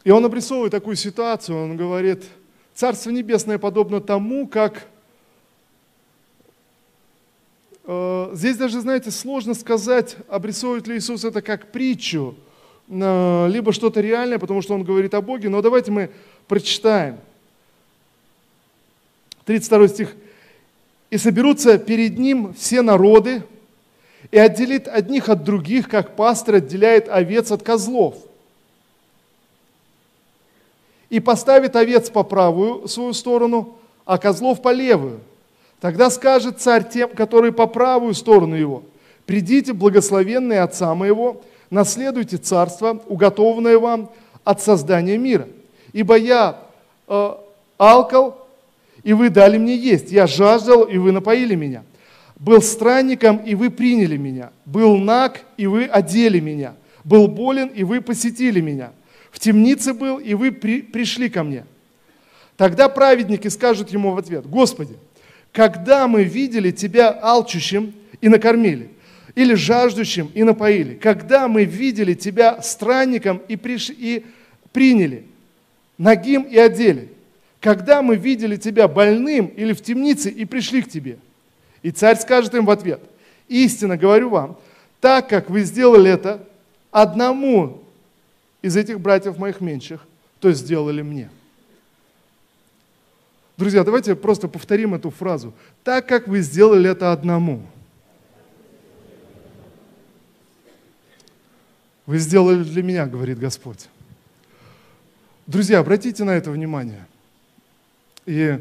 [0.03, 2.25] И он обрисовывает такую ситуацию, он говорит,
[2.75, 4.86] Царство Небесное подобно тому, как...
[7.86, 12.36] А, здесь даже, знаете, сложно сказать, обрисовывает ли Иисус это как притчу,
[12.89, 15.50] либо что-то реальное, потому что он говорит о Боге.
[15.50, 16.10] Но давайте мы
[16.47, 17.17] прочитаем.
[19.45, 20.15] 32 стих.
[21.10, 23.43] «И соберутся перед ним все народы,
[24.32, 28.15] и отделит одних от других, как пастор отделяет овец от козлов.
[31.10, 35.21] И поставит овец по правую свою сторону, а козлов по левую.
[35.80, 38.84] Тогда скажет царь тем, которые по правую сторону его,
[39.26, 44.10] «Придите, благословенные Отца моего, наследуйте царство, уготованное вам
[44.43, 45.47] от создания мира.
[45.93, 46.60] Ибо я
[47.08, 47.34] э,
[47.77, 48.47] алкал,
[49.03, 50.12] и вы дали мне есть.
[50.12, 51.84] Я жаждал, и вы напоили меня.
[52.38, 54.51] Был странником, и вы приняли меня.
[54.65, 56.75] Был наг, и вы одели меня.
[57.03, 58.91] Был болен, и вы посетили меня.
[59.32, 61.65] В темнице был, и вы при, пришли ко мне.
[62.58, 64.95] Тогда праведники скажут ему в ответ, Господи,
[65.51, 68.89] когда мы видели Тебя алчущим и накормили,
[69.38, 70.95] или жаждущим и напоили.
[70.95, 73.91] Когда мы видели тебя странником и, приш...
[73.91, 74.26] и
[74.73, 75.28] приняли,
[76.00, 77.10] нагим и одели.
[77.62, 81.19] Когда мы видели тебя больным или в темнице и пришли к тебе.
[81.84, 83.00] И царь скажет им в ответ,
[83.47, 84.58] истинно говорю вам,
[85.00, 86.43] так как вы сделали это
[86.89, 87.84] одному
[88.63, 90.04] из этих братьев моих меньших,
[90.39, 91.30] то сделали мне.
[93.56, 95.54] Друзья, давайте просто повторим эту фразу.
[95.84, 97.62] Так как вы сделали это одному–
[102.08, 103.89] вы сделали для меня, говорит Господь.
[105.46, 107.06] Друзья, обратите на это внимание.
[108.26, 108.60] И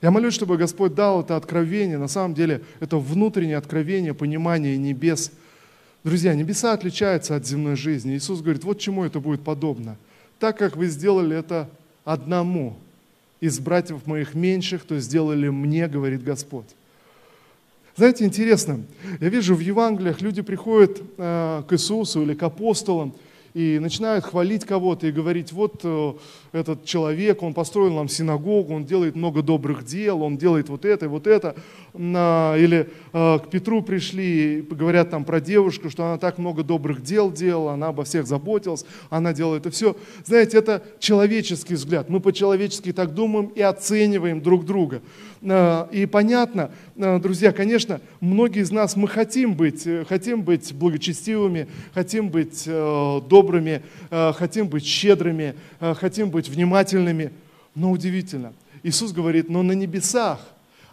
[0.00, 1.98] я молюсь, чтобы Господь дал это откровение.
[1.98, 5.30] На самом деле, это внутреннее откровение, понимание небес.
[6.02, 8.16] Друзья, небеса отличаются от земной жизни.
[8.16, 9.96] Иисус говорит, вот чему это будет подобно.
[10.38, 11.68] Так как вы сделали это
[12.04, 12.76] одному
[13.40, 16.66] из братьев моих меньших, то сделали мне, говорит Господь.
[17.98, 18.84] Знаете, интересно,
[19.18, 23.12] я вижу в Евангелиях люди приходят э, к Иисусу или к апостолам
[23.54, 26.12] и начинают хвалить кого-то и говорить, вот э,
[26.52, 31.06] этот человек, он построил нам синагогу, он делает много добрых дел, он делает вот это
[31.06, 31.56] и вот это.
[31.98, 37.32] Или э, к Петру пришли говорят там про девушку, что она так много добрых дел
[37.32, 39.96] делала, она обо всех заботилась, она делала это все.
[40.24, 42.08] Знаете, это человеческий взгляд.
[42.08, 45.02] Мы по-человечески так думаем и оцениваем друг друга.
[45.42, 52.28] Э, и понятно, друзья, конечно, многие из нас, мы хотим быть, хотим быть благочестивыми, хотим
[52.28, 57.32] быть добрыми, хотим быть щедрыми, хотим быть внимательными.
[57.74, 58.52] Но удивительно,
[58.84, 60.38] Иисус говорит, но на небесах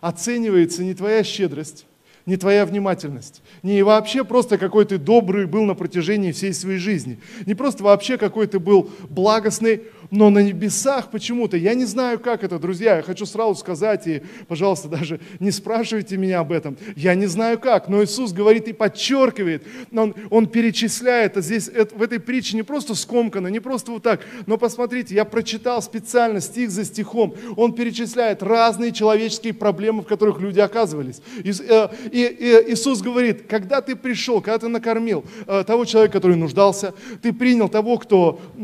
[0.05, 1.87] оценивается не твоя щедрость,
[2.27, 7.19] не твоя внимательность, не вообще просто какой ты добрый был на протяжении всей своей жизни,
[7.47, 12.43] не просто вообще какой ты был благостный, но на небесах почему-то, я не знаю, как
[12.43, 17.15] это, друзья, я хочу сразу сказать, и, пожалуйста, даже не спрашивайте меня об этом, я
[17.15, 19.63] не знаю как, но Иисус говорит и подчеркивает,
[19.93, 24.03] он, он перечисляет, а здесь это, в этой притче не просто скомкано, не просто вот
[24.03, 30.05] так, но посмотрите, я прочитал специально стих за стихом, он перечисляет разные человеческие проблемы, в
[30.05, 31.21] которых люди оказывались.
[31.43, 36.13] И, э, и, и Иисус говорит, когда ты пришел, когда ты накормил э, того человека,
[36.13, 38.59] который нуждался, ты принял того, кто э,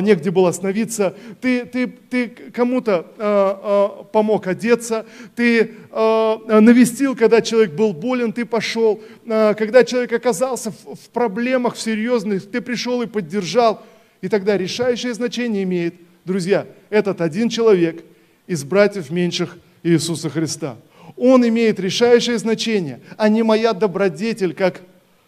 [0.00, 7.16] негде был остановиться, молиться, ты, ты, ты кому-то э, э, помог одеться, ты э, навестил,
[7.16, 12.50] когда человек был болен, ты пошел, э, когда человек оказался в, в проблемах, в серьезных,
[12.50, 13.82] ты пришел и поддержал.
[14.22, 15.94] И тогда решающее значение имеет,
[16.24, 18.04] друзья, этот один человек
[18.46, 20.76] из братьев меньших Иисуса Христа.
[21.16, 24.80] Он имеет решающее значение, а не моя добродетель как,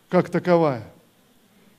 [0.09, 0.83] как таковая.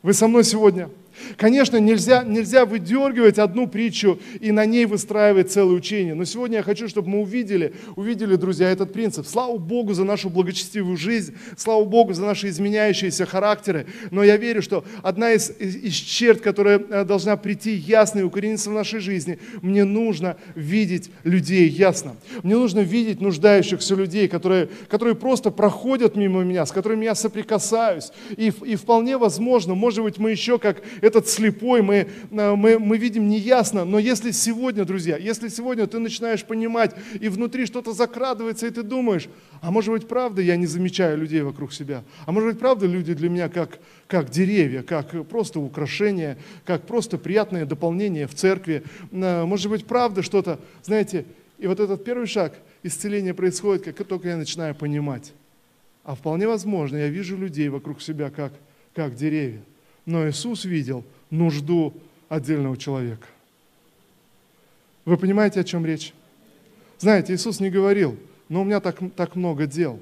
[0.01, 0.89] Вы со мной сегодня?
[1.37, 6.13] Конечно, нельзя, нельзя выдергивать одну притчу и на ней выстраивать целое учение.
[6.13, 9.27] Но сегодня я хочу, чтобы мы увидели, увидели, друзья, этот принцип.
[9.27, 13.85] Слава Богу за нашу благочестивую жизнь, слава Богу за наши изменяющиеся характеры.
[14.11, 18.23] Но я верю, что одна из, из, из черт, которая э, должна прийти ясно и
[18.23, 22.15] укорениться в нашей жизни, мне нужно видеть людей ясно.
[22.43, 28.11] Мне нужно видеть нуждающихся людей, которые, которые просто проходят мимо меня, с которыми я соприкасаюсь.
[28.35, 32.97] И, и вполне возможно, может быть, мы еще как этот слепой, мы, э, мы, мы
[32.97, 38.67] видим неясно, но если сегодня, друзья, если сегодня ты начинаешь понимать, и внутри что-то закрадывается,
[38.67, 39.27] и ты думаешь,
[39.61, 43.13] а может быть, правда, я не замечаю людей вокруг себя, а может быть, правда, люди
[43.13, 49.43] для меня как, как деревья, как просто украшение, как просто приятное дополнение в церкви, э,
[49.45, 51.25] может быть, правда что-то, знаете,
[51.57, 55.33] и вот этот первый шаг исцеления происходит, как только я начинаю понимать.
[56.05, 58.53] А вполне возможно, я вижу людей вокруг себя как,
[58.93, 59.61] как деревья
[60.09, 61.93] но Иисус видел нужду
[62.29, 63.27] отдельного человека.
[65.05, 66.13] Вы понимаете, о чем речь?
[66.97, 68.17] Знаете, Иисус не говорил,
[68.49, 69.99] но у меня так, так много дел.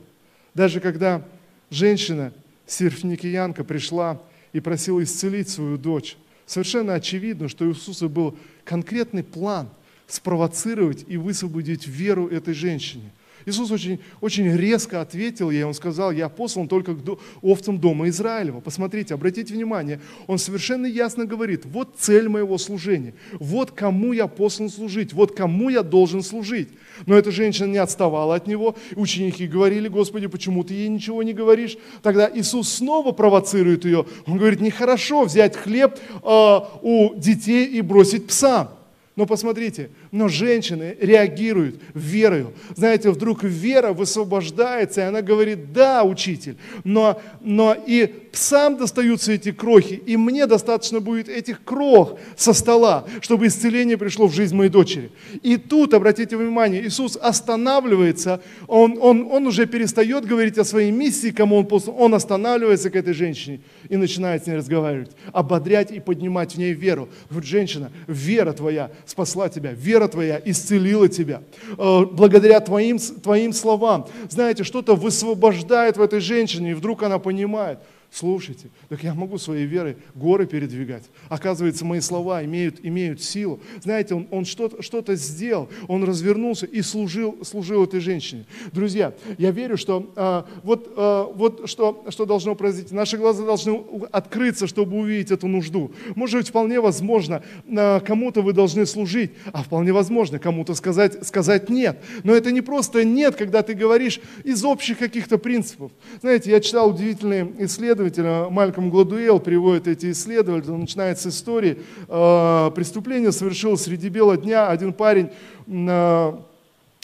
[0.54, 1.26] Даже когда
[1.70, 2.32] женщина,
[2.66, 4.22] серфникиянка, пришла
[4.54, 6.16] и просила исцелить свою дочь,
[6.46, 9.70] совершенно очевидно, что у Иисуса был конкретный план
[10.08, 13.12] спровоцировать и высвободить веру этой женщине.
[13.46, 18.60] Иисус очень, очень резко ответил ей, он сказал, я послан только к овцам дома Израилева.
[18.60, 24.70] Посмотрите, обратите внимание, он совершенно ясно говорит, вот цель моего служения, вот кому я послан
[24.70, 26.70] служить, вот кому я должен служить.
[27.06, 31.34] Но эта женщина не отставала от него, ученики говорили, Господи, почему ты ей ничего не
[31.34, 31.78] говоришь?
[32.02, 38.28] Тогда Иисус снова провоцирует ее, он говорит, нехорошо взять хлеб э, у детей и бросить
[38.28, 38.78] псам.
[39.18, 42.54] Но посмотрите, но женщины реагируют верою.
[42.76, 49.52] Знаете, вдруг вера высвобождается, и она говорит, да, учитель, но, но и псам достаются эти
[49.52, 54.70] крохи, и мне достаточно будет этих крох со стола, чтобы исцеление пришло в жизнь моей
[54.70, 55.12] дочери.
[55.42, 61.32] И тут, обратите внимание, Иисус останавливается, он, он, он уже перестает говорить о своей миссии,
[61.32, 66.00] кому он послан, он останавливается к этой женщине и начинает с ней разговаривать, ободрять и
[66.00, 67.10] поднимать в ней веру.
[67.30, 71.42] Вот женщина, вера твоя спасла тебя, вера твоя исцелила тебя.
[71.78, 77.80] Э, благодаря твоим, твоим словам, знаете, что-то высвобождает в этой женщине, и вдруг она понимает–
[78.10, 81.04] Слушайте, так я могу своей верой горы передвигать.
[81.30, 83.60] Оказывается, мои слова имеют, имеют силу.
[83.84, 88.46] Знаете, он, он что-то, что-то сделал, он развернулся и служил, служил этой женщине.
[88.72, 92.96] Друзья, я верю, что а, вот, а, вот что, что должно произойти.
[92.96, 95.92] Наши глаза должны открыться, чтобы увидеть эту нужду.
[96.16, 101.70] Может быть, вполне возможно, а, кому-то вы должны служить, а вполне возможно, кому-то сказать, сказать
[101.70, 102.02] нет.
[102.24, 105.92] Но это не просто нет, когда ты говоришь из общих каких-то принципов.
[106.22, 111.80] Знаете, я читал удивительные исследования, исследователь Мальком Гладуэл приводит эти исследования, он начинает с истории.
[112.08, 114.68] Э, преступление совершилось среди бела дня.
[114.68, 115.30] Один парень
[115.66, 116.34] э,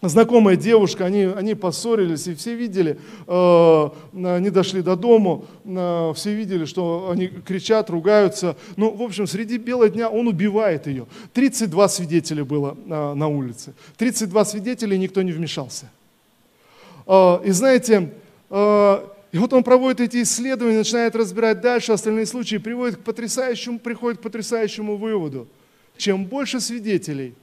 [0.02, 6.36] знакомая девушка, они, они поссорились, и все видели, э, они дошли до дому, э, все
[6.36, 8.56] видели, что они кричат, ругаются.
[8.76, 11.08] Ну, в общем, среди бела дня он убивает ее.
[11.34, 13.74] 32 свидетеля было на улице.
[13.98, 15.90] 32 свидетеля, и никто не вмешался.
[17.06, 18.12] И знаете,
[19.34, 24.20] и вот он проводит эти исследования, начинает разбирать дальше остальные случаи, приводит к потрясающему, приходит
[24.20, 25.48] к потрясающему выводу.
[25.98, 27.34] Чем больше свидетелей,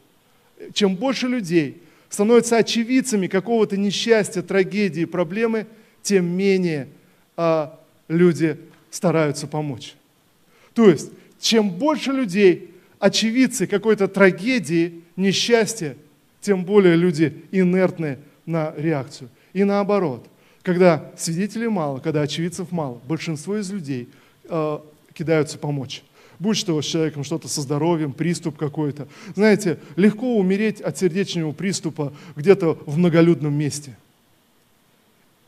[0.72, 5.66] чем больше людей становятся очевидцами какого-то несчастья, трагедии, проблемы,
[6.00, 6.86] тем менее
[7.36, 7.76] а,
[8.06, 8.56] люди
[8.92, 9.94] стараются помочь.
[10.74, 11.10] То есть,
[11.40, 15.96] чем больше людей очевидцы какой-то трагедии, несчастья,
[16.40, 19.28] тем более люди инертны на реакцию.
[19.52, 20.24] И наоборот–
[20.62, 24.08] когда свидетелей мало, когда очевидцев мало, большинство из людей
[24.44, 24.78] э,
[25.14, 26.02] кидаются помочь.
[26.38, 29.08] Будь что с человеком что-то со здоровьем, приступ какой-то.
[29.34, 33.96] Знаете, легко умереть от сердечного приступа где-то в многолюдном месте.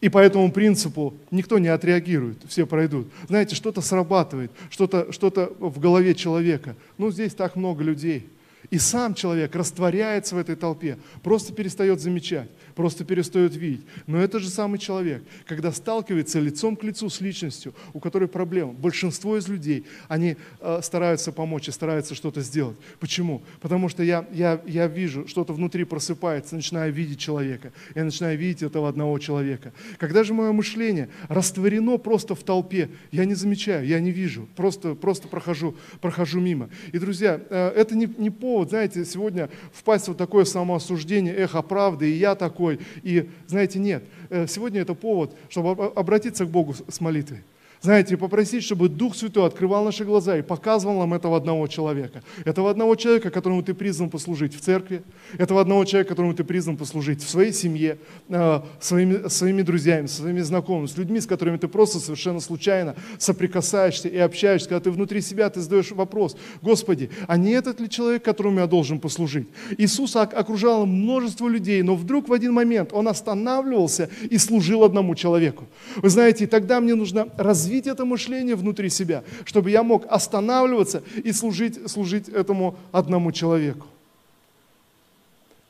[0.03, 3.09] И по этому принципу никто не отреагирует, все пройдут.
[3.29, 6.75] Знаете, что-то срабатывает, что-то что в голове человека.
[6.99, 8.29] Ну, здесь так много людей.
[8.73, 13.83] И сам человек растворяется в этой толпе, просто перестает замечать просто перестает видеть.
[14.07, 18.73] Но это же самый человек, когда сталкивается лицом к лицу с личностью, у которой проблема.
[18.73, 22.77] Большинство из людей, они э, стараются помочь и стараются что-то сделать.
[22.99, 23.43] Почему?
[23.61, 27.73] Потому что я, я, я вижу, что-то внутри просыпается, начинаю видеть человека.
[27.95, 29.73] Я начинаю видеть этого одного человека.
[29.99, 34.95] Когда же мое мышление растворено просто в толпе, я не замечаю, я не вижу, просто,
[34.95, 36.71] просто прохожу, прохожу мимо.
[36.93, 41.63] И, друзья, э, это не, не повод, знаете, сегодня впасть в вот такое самоосуждение, эхо
[41.63, 42.79] правды, и я такой, такой.
[43.03, 44.05] И знаете, нет.
[44.31, 47.43] Э, сегодня это повод, чтобы обратиться к Богу с молитвой.
[47.83, 52.23] Знаете, попросить, чтобы Дух Святой открывал наши глаза и показывал нам этого одного человека.
[52.45, 55.03] Этого одного человека, которому ты призван послужить в церкви,
[55.37, 60.43] этого одного человека, которому ты призван послужить в своей семье, э, своими, своими друзьями, своими
[60.43, 65.21] знакомыми, с людьми, с которыми ты просто совершенно случайно соприкасаешься и общаешься, когда ты внутри
[65.21, 69.49] себя, ты задаешь вопрос, Господи, а не этот ли человек, которому я должен послужить?
[69.77, 75.65] Иисус окружал множество людей, но вдруг в один момент Он останавливался и служил одному человеку.
[75.97, 81.03] Вы знаете, тогда мне нужно развить развить это мышление внутри себя, чтобы я мог останавливаться
[81.25, 83.87] и служить, служить этому одному человеку.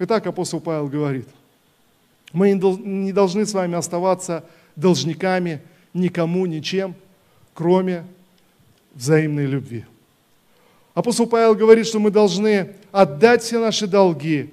[0.01, 1.29] Итак, апостол Павел говорит,
[2.33, 4.45] мы не должны с вами оставаться
[4.75, 5.61] должниками
[5.95, 6.95] никому, ничем,
[7.55, 8.05] кроме
[8.95, 9.85] взаимной любви.
[10.95, 14.51] Апостол Павел говорит, что мы должны отдать все наши долги,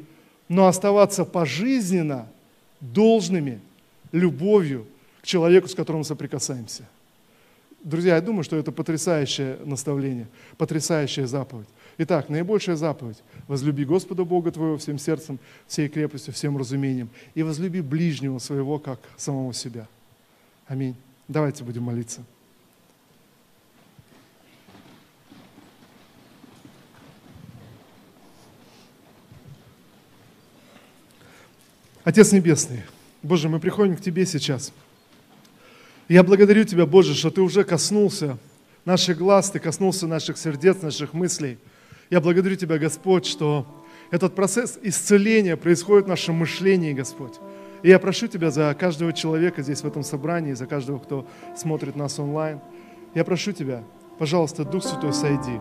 [0.47, 2.27] но оставаться пожизненно
[2.79, 3.59] должными
[4.11, 4.85] любовью
[5.21, 6.83] к человеку, с которым мы соприкасаемся–
[7.81, 10.27] Друзья, я думаю, что это потрясающее наставление,
[10.57, 11.67] потрясающая заповедь.
[11.97, 13.23] Итак, наибольшая заповедь.
[13.47, 17.09] Возлюби Господа Бога твоего всем сердцем, всей крепостью, всем разумением.
[17.35, 19.87] И возлюби ближнего своего, как самого себя.
[20.67, 20.95] Аминь.
[21.29, 22.23] Давайте будем молиться.
[32.03, 32.83] Отец Небесный,
[33.23, 34.73] Боже, мы приходим к Тебе сейчас–
[36.09, 38.37] я благодарю Тебя, Боже, что Ты уже коснулся
[38.83, 41.57] наших глаз, Ты коснулся наших сердец, наших мыслей.
[42.09, 43.65] Я благодарю Тебя, Господь, что
[44.11, 47.33] этот процесс исцеления происходит в нашем мышлении, Господь.
[47.83, 51.95] И я прошу Тебя за каждого человека здесь в этом собрании, за каждого, кто смотрит
[51.95, 52.59] нас онлайн.
[53.13, 53.83] Я прошу Тебя,
[54.17, 55.59] пожалуйста, Дух Святой, сойди.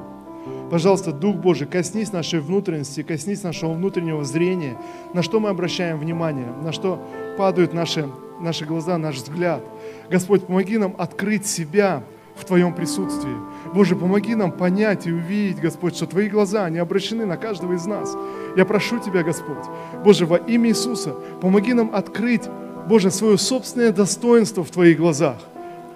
[0.71, 4.79] Пожалуйста, Дух Божий, коснись нашей внутренности, коснись нашего внутреннего зрения,
[5.13, 8.09] на что мы обращаем внимание, на что падают наши,
[8.41, 9.63] наши глаза, наш взгляд–
[10.11, 12.03] Господь, помоги нам открыть себя
[12.35, 13.35] в Твоем присутствии.
[13.75, 17.85] Боже, помоги нам понять и увидеть, Господь, что Твои глаза, они обращены на каждого из
[17.85, 18.17] нас.
[18.57, 19.65] Я прошу Тебя, Господь,
[20.05, 22.45] Боже, во имя Иисуса, помоги нам открыть,
[22.89, 25.37] Боже, свое собственное достоинство в Твоих глазах.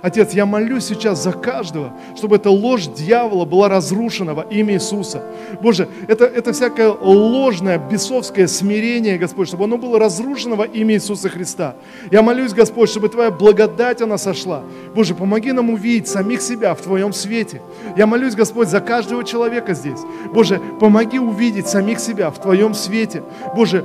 [0.02, 5.22] Отец, я молюсь сейчас за каждого, чтобы эта ложь дьявола была разрушена во имя Иисуса.
[5.60, 11.28] Боже, это, это всякое ложное, бесовское смирение, Господь, чтобы оно было разрушено во имя Иисуса
[11.28, 11.76] Христа.
[12.10, 14.64] Я молюсь, Господь, чтобы Твоя благодать, она сошла.
[14.92, 17.62] Боже, помоги нам увидеть самих себя в Твоем свете.
[17.96, 20.00] Я молюсь, Господь, за каждого человека здесь.
[20.34, 23.22] Боже, помоги увидеть самих себя в Твоем свете.
[23.54, 23.84] Боже,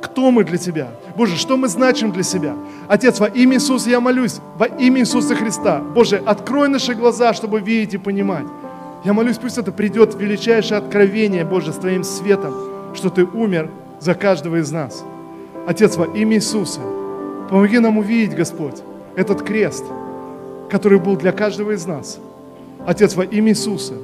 [0.00, 0.88] кто мы для Тебя?
[1.16, 2.54] Боже, что мы значим для себя?
[2.88, 5.80] Отец, во имя Иисуса я молюсь, во имя Иисуса Христа.
[5.80, 8.46] Боже, открой наши глаза, чтобы видеть и понимать.
[9.04, 12.54] Я молюсь, пусть это придет величайшее откровение, Боже, с Твоим светом,
[12.94, 13.70] что Ты умер
[14.00, 15.04] за каждого из нас.
[15.66, 16.80] Отец, во имя Иисуса,
[17.50, 18.82] помоги нам увидеть, Господь,
[19.16, 19.84] этот крест,
[20.70, 22.18] который был для каждого из нас.
[22.86, 23.94] Отец, во имя Иисуса,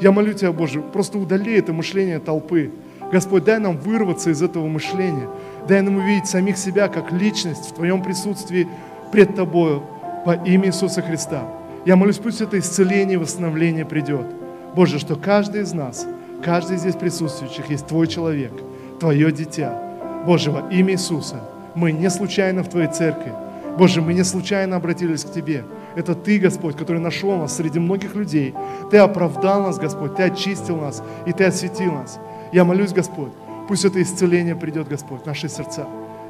[0.00, 2.70] я молю Тебя, Боже, просто удали это мышление толпы,
[3.14, 5.28] Господь, дай нам вырваться из этого мышления.
[5.68, 8.66] Дай нам увидеть самих себя как личность в Твоем присутствии
[9.12, 9.84] пред Тобою
[10.26, 11.44] во имя Иисуса Христа.
[11.86, 14.26] Я молюсь, пусть это исцеление восстановление придет.
[14.74, 16.08] Боже, что каждый из нас,
[16.42, 18.50] каждый из здесь присутствующих есть Твой человек,
[18.98, 19.80] Твое дитя.
[20.26, 21.36] Боже, во имя Иисуса,
[21.76, 23.32] мы не случайно в Твоей церкви.
[23.78, 25.64] Боже, мы не случайно обратились к Тебе.
[25.94, 28.54] Это Ты, Господь, который нашел нас среди многих людей.
[28.90, 32.18] Ты оправдал нас, Господь, Ты очистил нас и Ты осветил нас.
[32.54, 33.32] Я молюсь, Господь,
[33.66, 35.88] пусть это исцеление придет, Господь, в наши сердца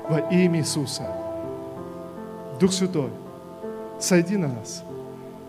[0.08, 1.06] во имя Иисуса.
[2.58, 3.10] Дух Святой,
[4.00, 4.84] сойди на нас.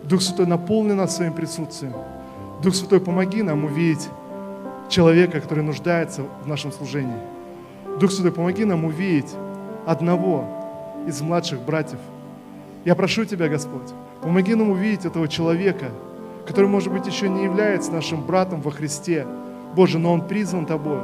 [0.02, 1.94] Дух Святой, наполни нас своим присутствием.
[2.62, 4.10] Дух Святой, помоги нам увидеть
[4.90, 7.20] человека, который нуждается в нашем служении.
[7.98, 9.32] Дух Святой, помоги нам увидеть
[9.86, 10.44] одного
[11.06, 12.00] из младших братьев.
[12.84, 15.86] Я прошу Тебя, Господь, помоги нам увидеть этого человека,
[16.46, 19.26] который, может быть, еще не является нашим братом во Христе,
[19.76, 21.02] Боже, но Он призван Тобою.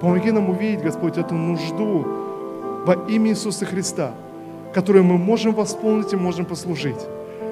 [0.00, 2.06] Помоги нам увидеть, Господь, эту нужду
[2.86, 4.12] во имя Иисуса Христа,
[4.72, 7.00] которую мы можем восполнить и можем послужить.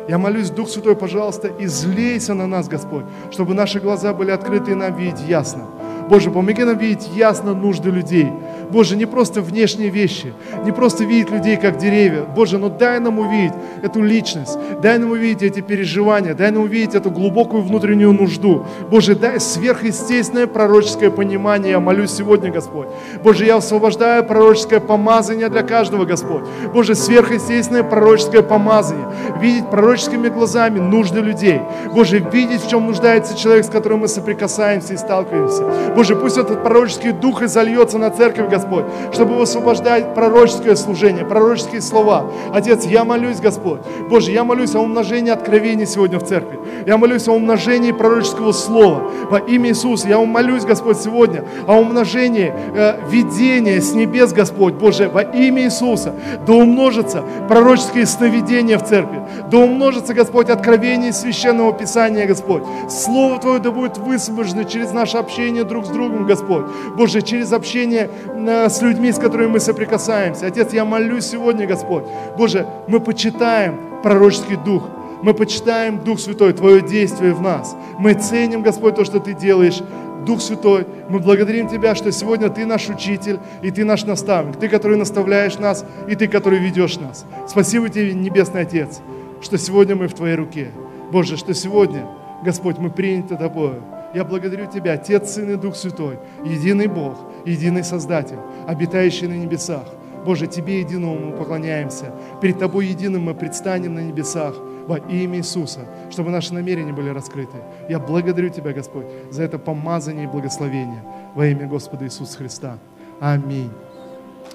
[0.08, 4.74] Я молюсь, Дух Святой, пожалуйста, излейся на нас, Господь, чтобы наши глаза были открыты и
[4.74, 5.66] нам видеть ясно.
[6.10, 8.28] Боже, помоги нам видеть ясно нужды людей.
[8.70, 10.32] Боже, не просто внешние вещи,
[10.64, 12.22] не просто видеть людей как деревья.
[12.22, 16.96] Боже, но дай нам увидеть эту личность, дай нам увидеть эти переживания, дай нам увидеть
[16.96, 18.66] эту глубокую внутреннюю нужду.
[18.90, 21.70] Боже, дай сверхъестественное пророческое понимание.
[21.72, 22.88] Я молюсь сегодня, Господь.
[23.22, 26.42] Боже, я освобождаю пророческое помазание для каждого, Господь.
[26.74, 29.06] Боже, сверхъестественное пророческое помазание.
[29.40, 31.60] Видеть пророческими глазами нужды людей.
[31.92, 35.64] Боже, видеть, в чем нуждается человек, с которым мы соприкасаемся и сталкиваемся.
[35.96, 41.80] Боже, пусть этот пророческий дух и зальется на церковь, Господь, чтобы высвобождать пророческое служение, пророческие
[41.80, 42.30] слова.
[42.54, 43.80] Отец, я молюсь, Господь.
[44.08, 46.60] Боже, я молюсь о умножении откровений сегодня в церкви.
[46.86, 50.06] Я молюсь о умножении пророческого слова во имя Иисуса.
[50.08, 56.14] Я молюсь, Господь, сегодня о умножении э, видения с небес, Господь, Боже, во имя Иисуса.
[56.46, 59.22] Да умножится пророческие сновидения в церкви.
[59.50, 59.79] Да умножится,
[60.20, 62.62] Господь, откровение священного Писания, Господь.
[62.88, 66.66] Слово Твое да будет высвобождено через наше общение друг с другом, Господь.
[66.96, 70.46] Боже, через общение э, с людьми, с которыми мы соприкасаемся.
[70.46, 72.04] Отец, я молюсь сегодня, Господь.
[72.36, 74.82] Боже, мы почитаем пророческий дух.
[75.22, 77.76] Мы почитаем, Дух Святой, Твое действие в нас.
[77.98, 79.80] Мы ценим, Господь, то, что Ты делаешь.
[80.24, 84.56] Дух Святой, мы благодарим Тебя, что сегодня Ты наш учитель, и Ты наш наставник.
[84.56, 87.26] Ты, который наставляешь нас, и Ты, который ведешь нас.
[87.46, 89.00] Спасибо Тебе, Небесный Отец,
[89.40, 90.70] что сегодня мы в Твоей руке.
[91.10, 92.06] Боже, что сегодня,
[92.42, 93.82] Господь, мы приняты Тобою.
[94.14, 99.84] Я благодарю Тебя, Отец, Сын и Дух Святой, единый Бог, единый Создатель, обитающий на небесах.
[100.24, 102.12] Боже, Тебе единому мы поклоняемся.
[102.40, 104.54] Перед Тобой единым мы предстанем на небесах
[104.86, 105.80] во имя Иисуса,
[106.10, 107.56] чтобы наши намерения были раскрыты.
[107.88, 111.02] Я благодарю Тебя, Господь, за это помазание и благословение
[111.34, 112.78] во имя Господа Иисуса Христа.
[113.20, 113.70] Аминь.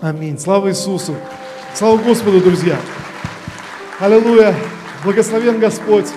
[0.01, 0.38] Аминь.
[0.38, 1.15] Слава Иисусу.
[1.73, 2.77] Слава Господу, друзья.
[3.99, 4.53] Аллилуйя.
[5.06, 6.08] Благословен Господь.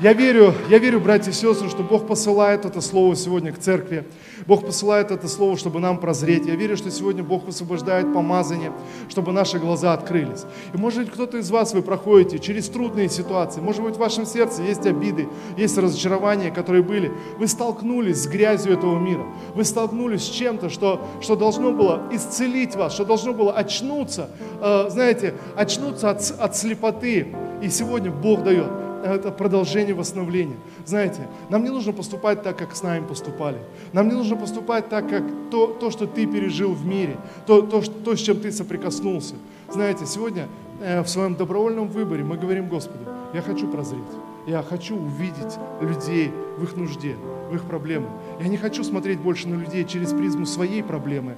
[0.00, 4.04] Я верю, я верю, братья и сестры, что Бог посылает это слово сегодня к церкви.
[4.48, 6.44] Бог посылает это слово, чтобы нам прозреть.
[6.44, 8.72] Я верю, что сегодня Бог высвобождает помазание,
[9.08, 10.44] чтобы наши глаза открылись.
[10.74, 13.60] И может быть кто-то из вас, вы проходите через трудные ситуации.
[13.60, 17.12] Может быть в вашем сердце есть обиды, есть разочарования, которые были.
[17.38, 19.24] Вы столкнулись с грязью этого мира.
[19.54, 24.90] Вы столкнулись с чем-то, что, что должно было исцелить вас, что должно было очнуться, э,
[24.90, 27.32] знаете, очнуться от, от слепоты.
[27.62, 28.70] И сегодня Бог дает
[29.04, 30.56] это продолжение восстановления.
[30.84, 33.58] Знаете, нам не нужно поступать так, как с нами поступали.
[33.92, 37.80] Нам не нужно поступать так, как то, то что ты пережил в мире, то, то,
[37.80, 39.34] то, с чем ты соприкоснулся.
[39.70, 40.48] Знаете, сегодня
[40.80, 44.02] э, в своем добровольном выборе мы говорим Господу, Я хочу прозреть.
[44.46, 47.16] Я хочу увидеть людей в их нужде,
[47.50, 48.10] в их проблемах.
[48.40, 51.36] Я не хочу смотреть больше на людей через призму своей проблемы,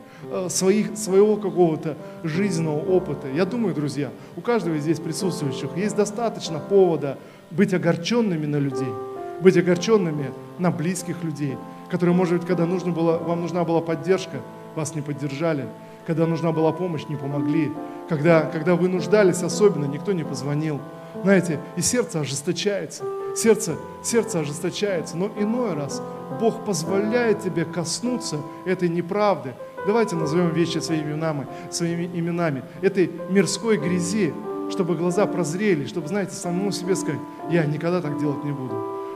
[0.49, 3.29] своих, своего какого-то жизненного опыта.
[3.29, 7.19] Я думаю, друзья, у каждого из здесь присутствующих есть достаточно повода
[7.51, 8.93] быть огорченными на людей,
[9.41, 11.57] быть огорченными на близких людей,
[11.91, 14.41] которые, может быть, когда нужно было, вам нужна была поддержка,
[14.75, 15.67] вас не поддержали,
[16.07, 17.73] когда нужна была помощь, не помогли,
[18.09, 20.81] когда, когда вы нуждались особенно, никто не позвонил.
[21.23, 23.05] Знаете, и сердце ожесточается,
[23.37, 26.03] сердце, сердце ожесточается, но иной раз
[26.41, 29.55] Бог позволяет тебе коснуться этой неправды.
[29.87, 34.33] Давайте назовем вещи своими именами, своими именами, этой мирской грязи,
[34.71, 37.21] чтобы глаза прозрели, чтобы, знаете, самому себе сказать,
[37.51, 38.75] я никогда так делать не буду.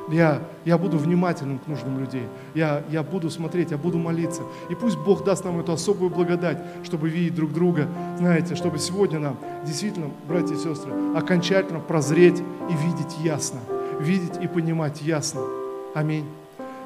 [0.09, 2.27] Я, я буду внимательным к нужным людей.
[2.55, 4.43] Я, я буду смотреть, я буду молиться.
[4.69, 7.89] И пусть Бог даст нам эту особую благодать, чтобы видеть друг друга.
[8.19, 13.61] Знаете, чтобы сегодня нам действительно, братья и сестры, окончательно прозреть и видеть ясно.
[14.01, 15.43] Видеть и понимать ясно.
[15.95, 16.27] Аминь.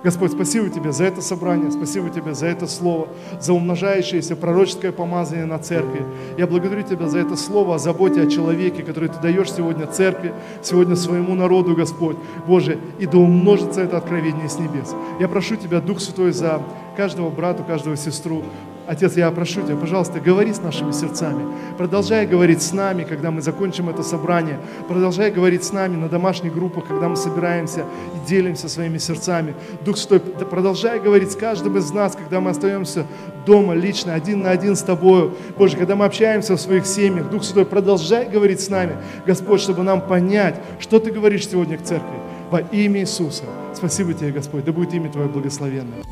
[0.04, 3.08] Господь, спасибо Тебе за это собрание, спасибо Тебе за это слово,
[3.40, 6.04] за умножающееся пророческое помазание на церкви.
[6.38, 10.32] Я благодарю Тебя за это слово о заботе о человеке, который Ты даешь сегодня церкви,
[10.62, 12.16] сегодня своему народу, Господь.
[12.46, 14.94] Боже, и да умножится это откровение с небес.
[15.18, 16.62] Я прошу Тебя, Дух Святой, за
[16.96, 18.42] каждого брата, каждого сестру,
[18.86, 21.44] Отец, я прошу Тебя, пожалуйста, говори с нашими сердцами.
[21.76, 24.60] Продолжай говорить с нами, когда мы закончим это собрание.
[24.86, 29.54] Продолжай говорить с нами на домашних группах, когда мы собираемся и делимся своими сердцами.
[29.84, 33.06] Дух Святой, продолжай говорить с каждым из нас, когда мы остаемся
[33.44, 35.34] дома лично, один на один с Тобою.
[35.58, 39.82] Боже, когда мы общаемся в своих семьях, Дух Святой, продолжай говорить с нами, Господь, чтобы
[39.82, 42.18] нам понять, что Ты говоришь сегодня к церкви.
[42.52, 43.44] Во имя Иисуса.
[43.74, 44.64] Спасибо Тебе, Господь.
[44.64, 46.04] Да будет имя Твое благословенное.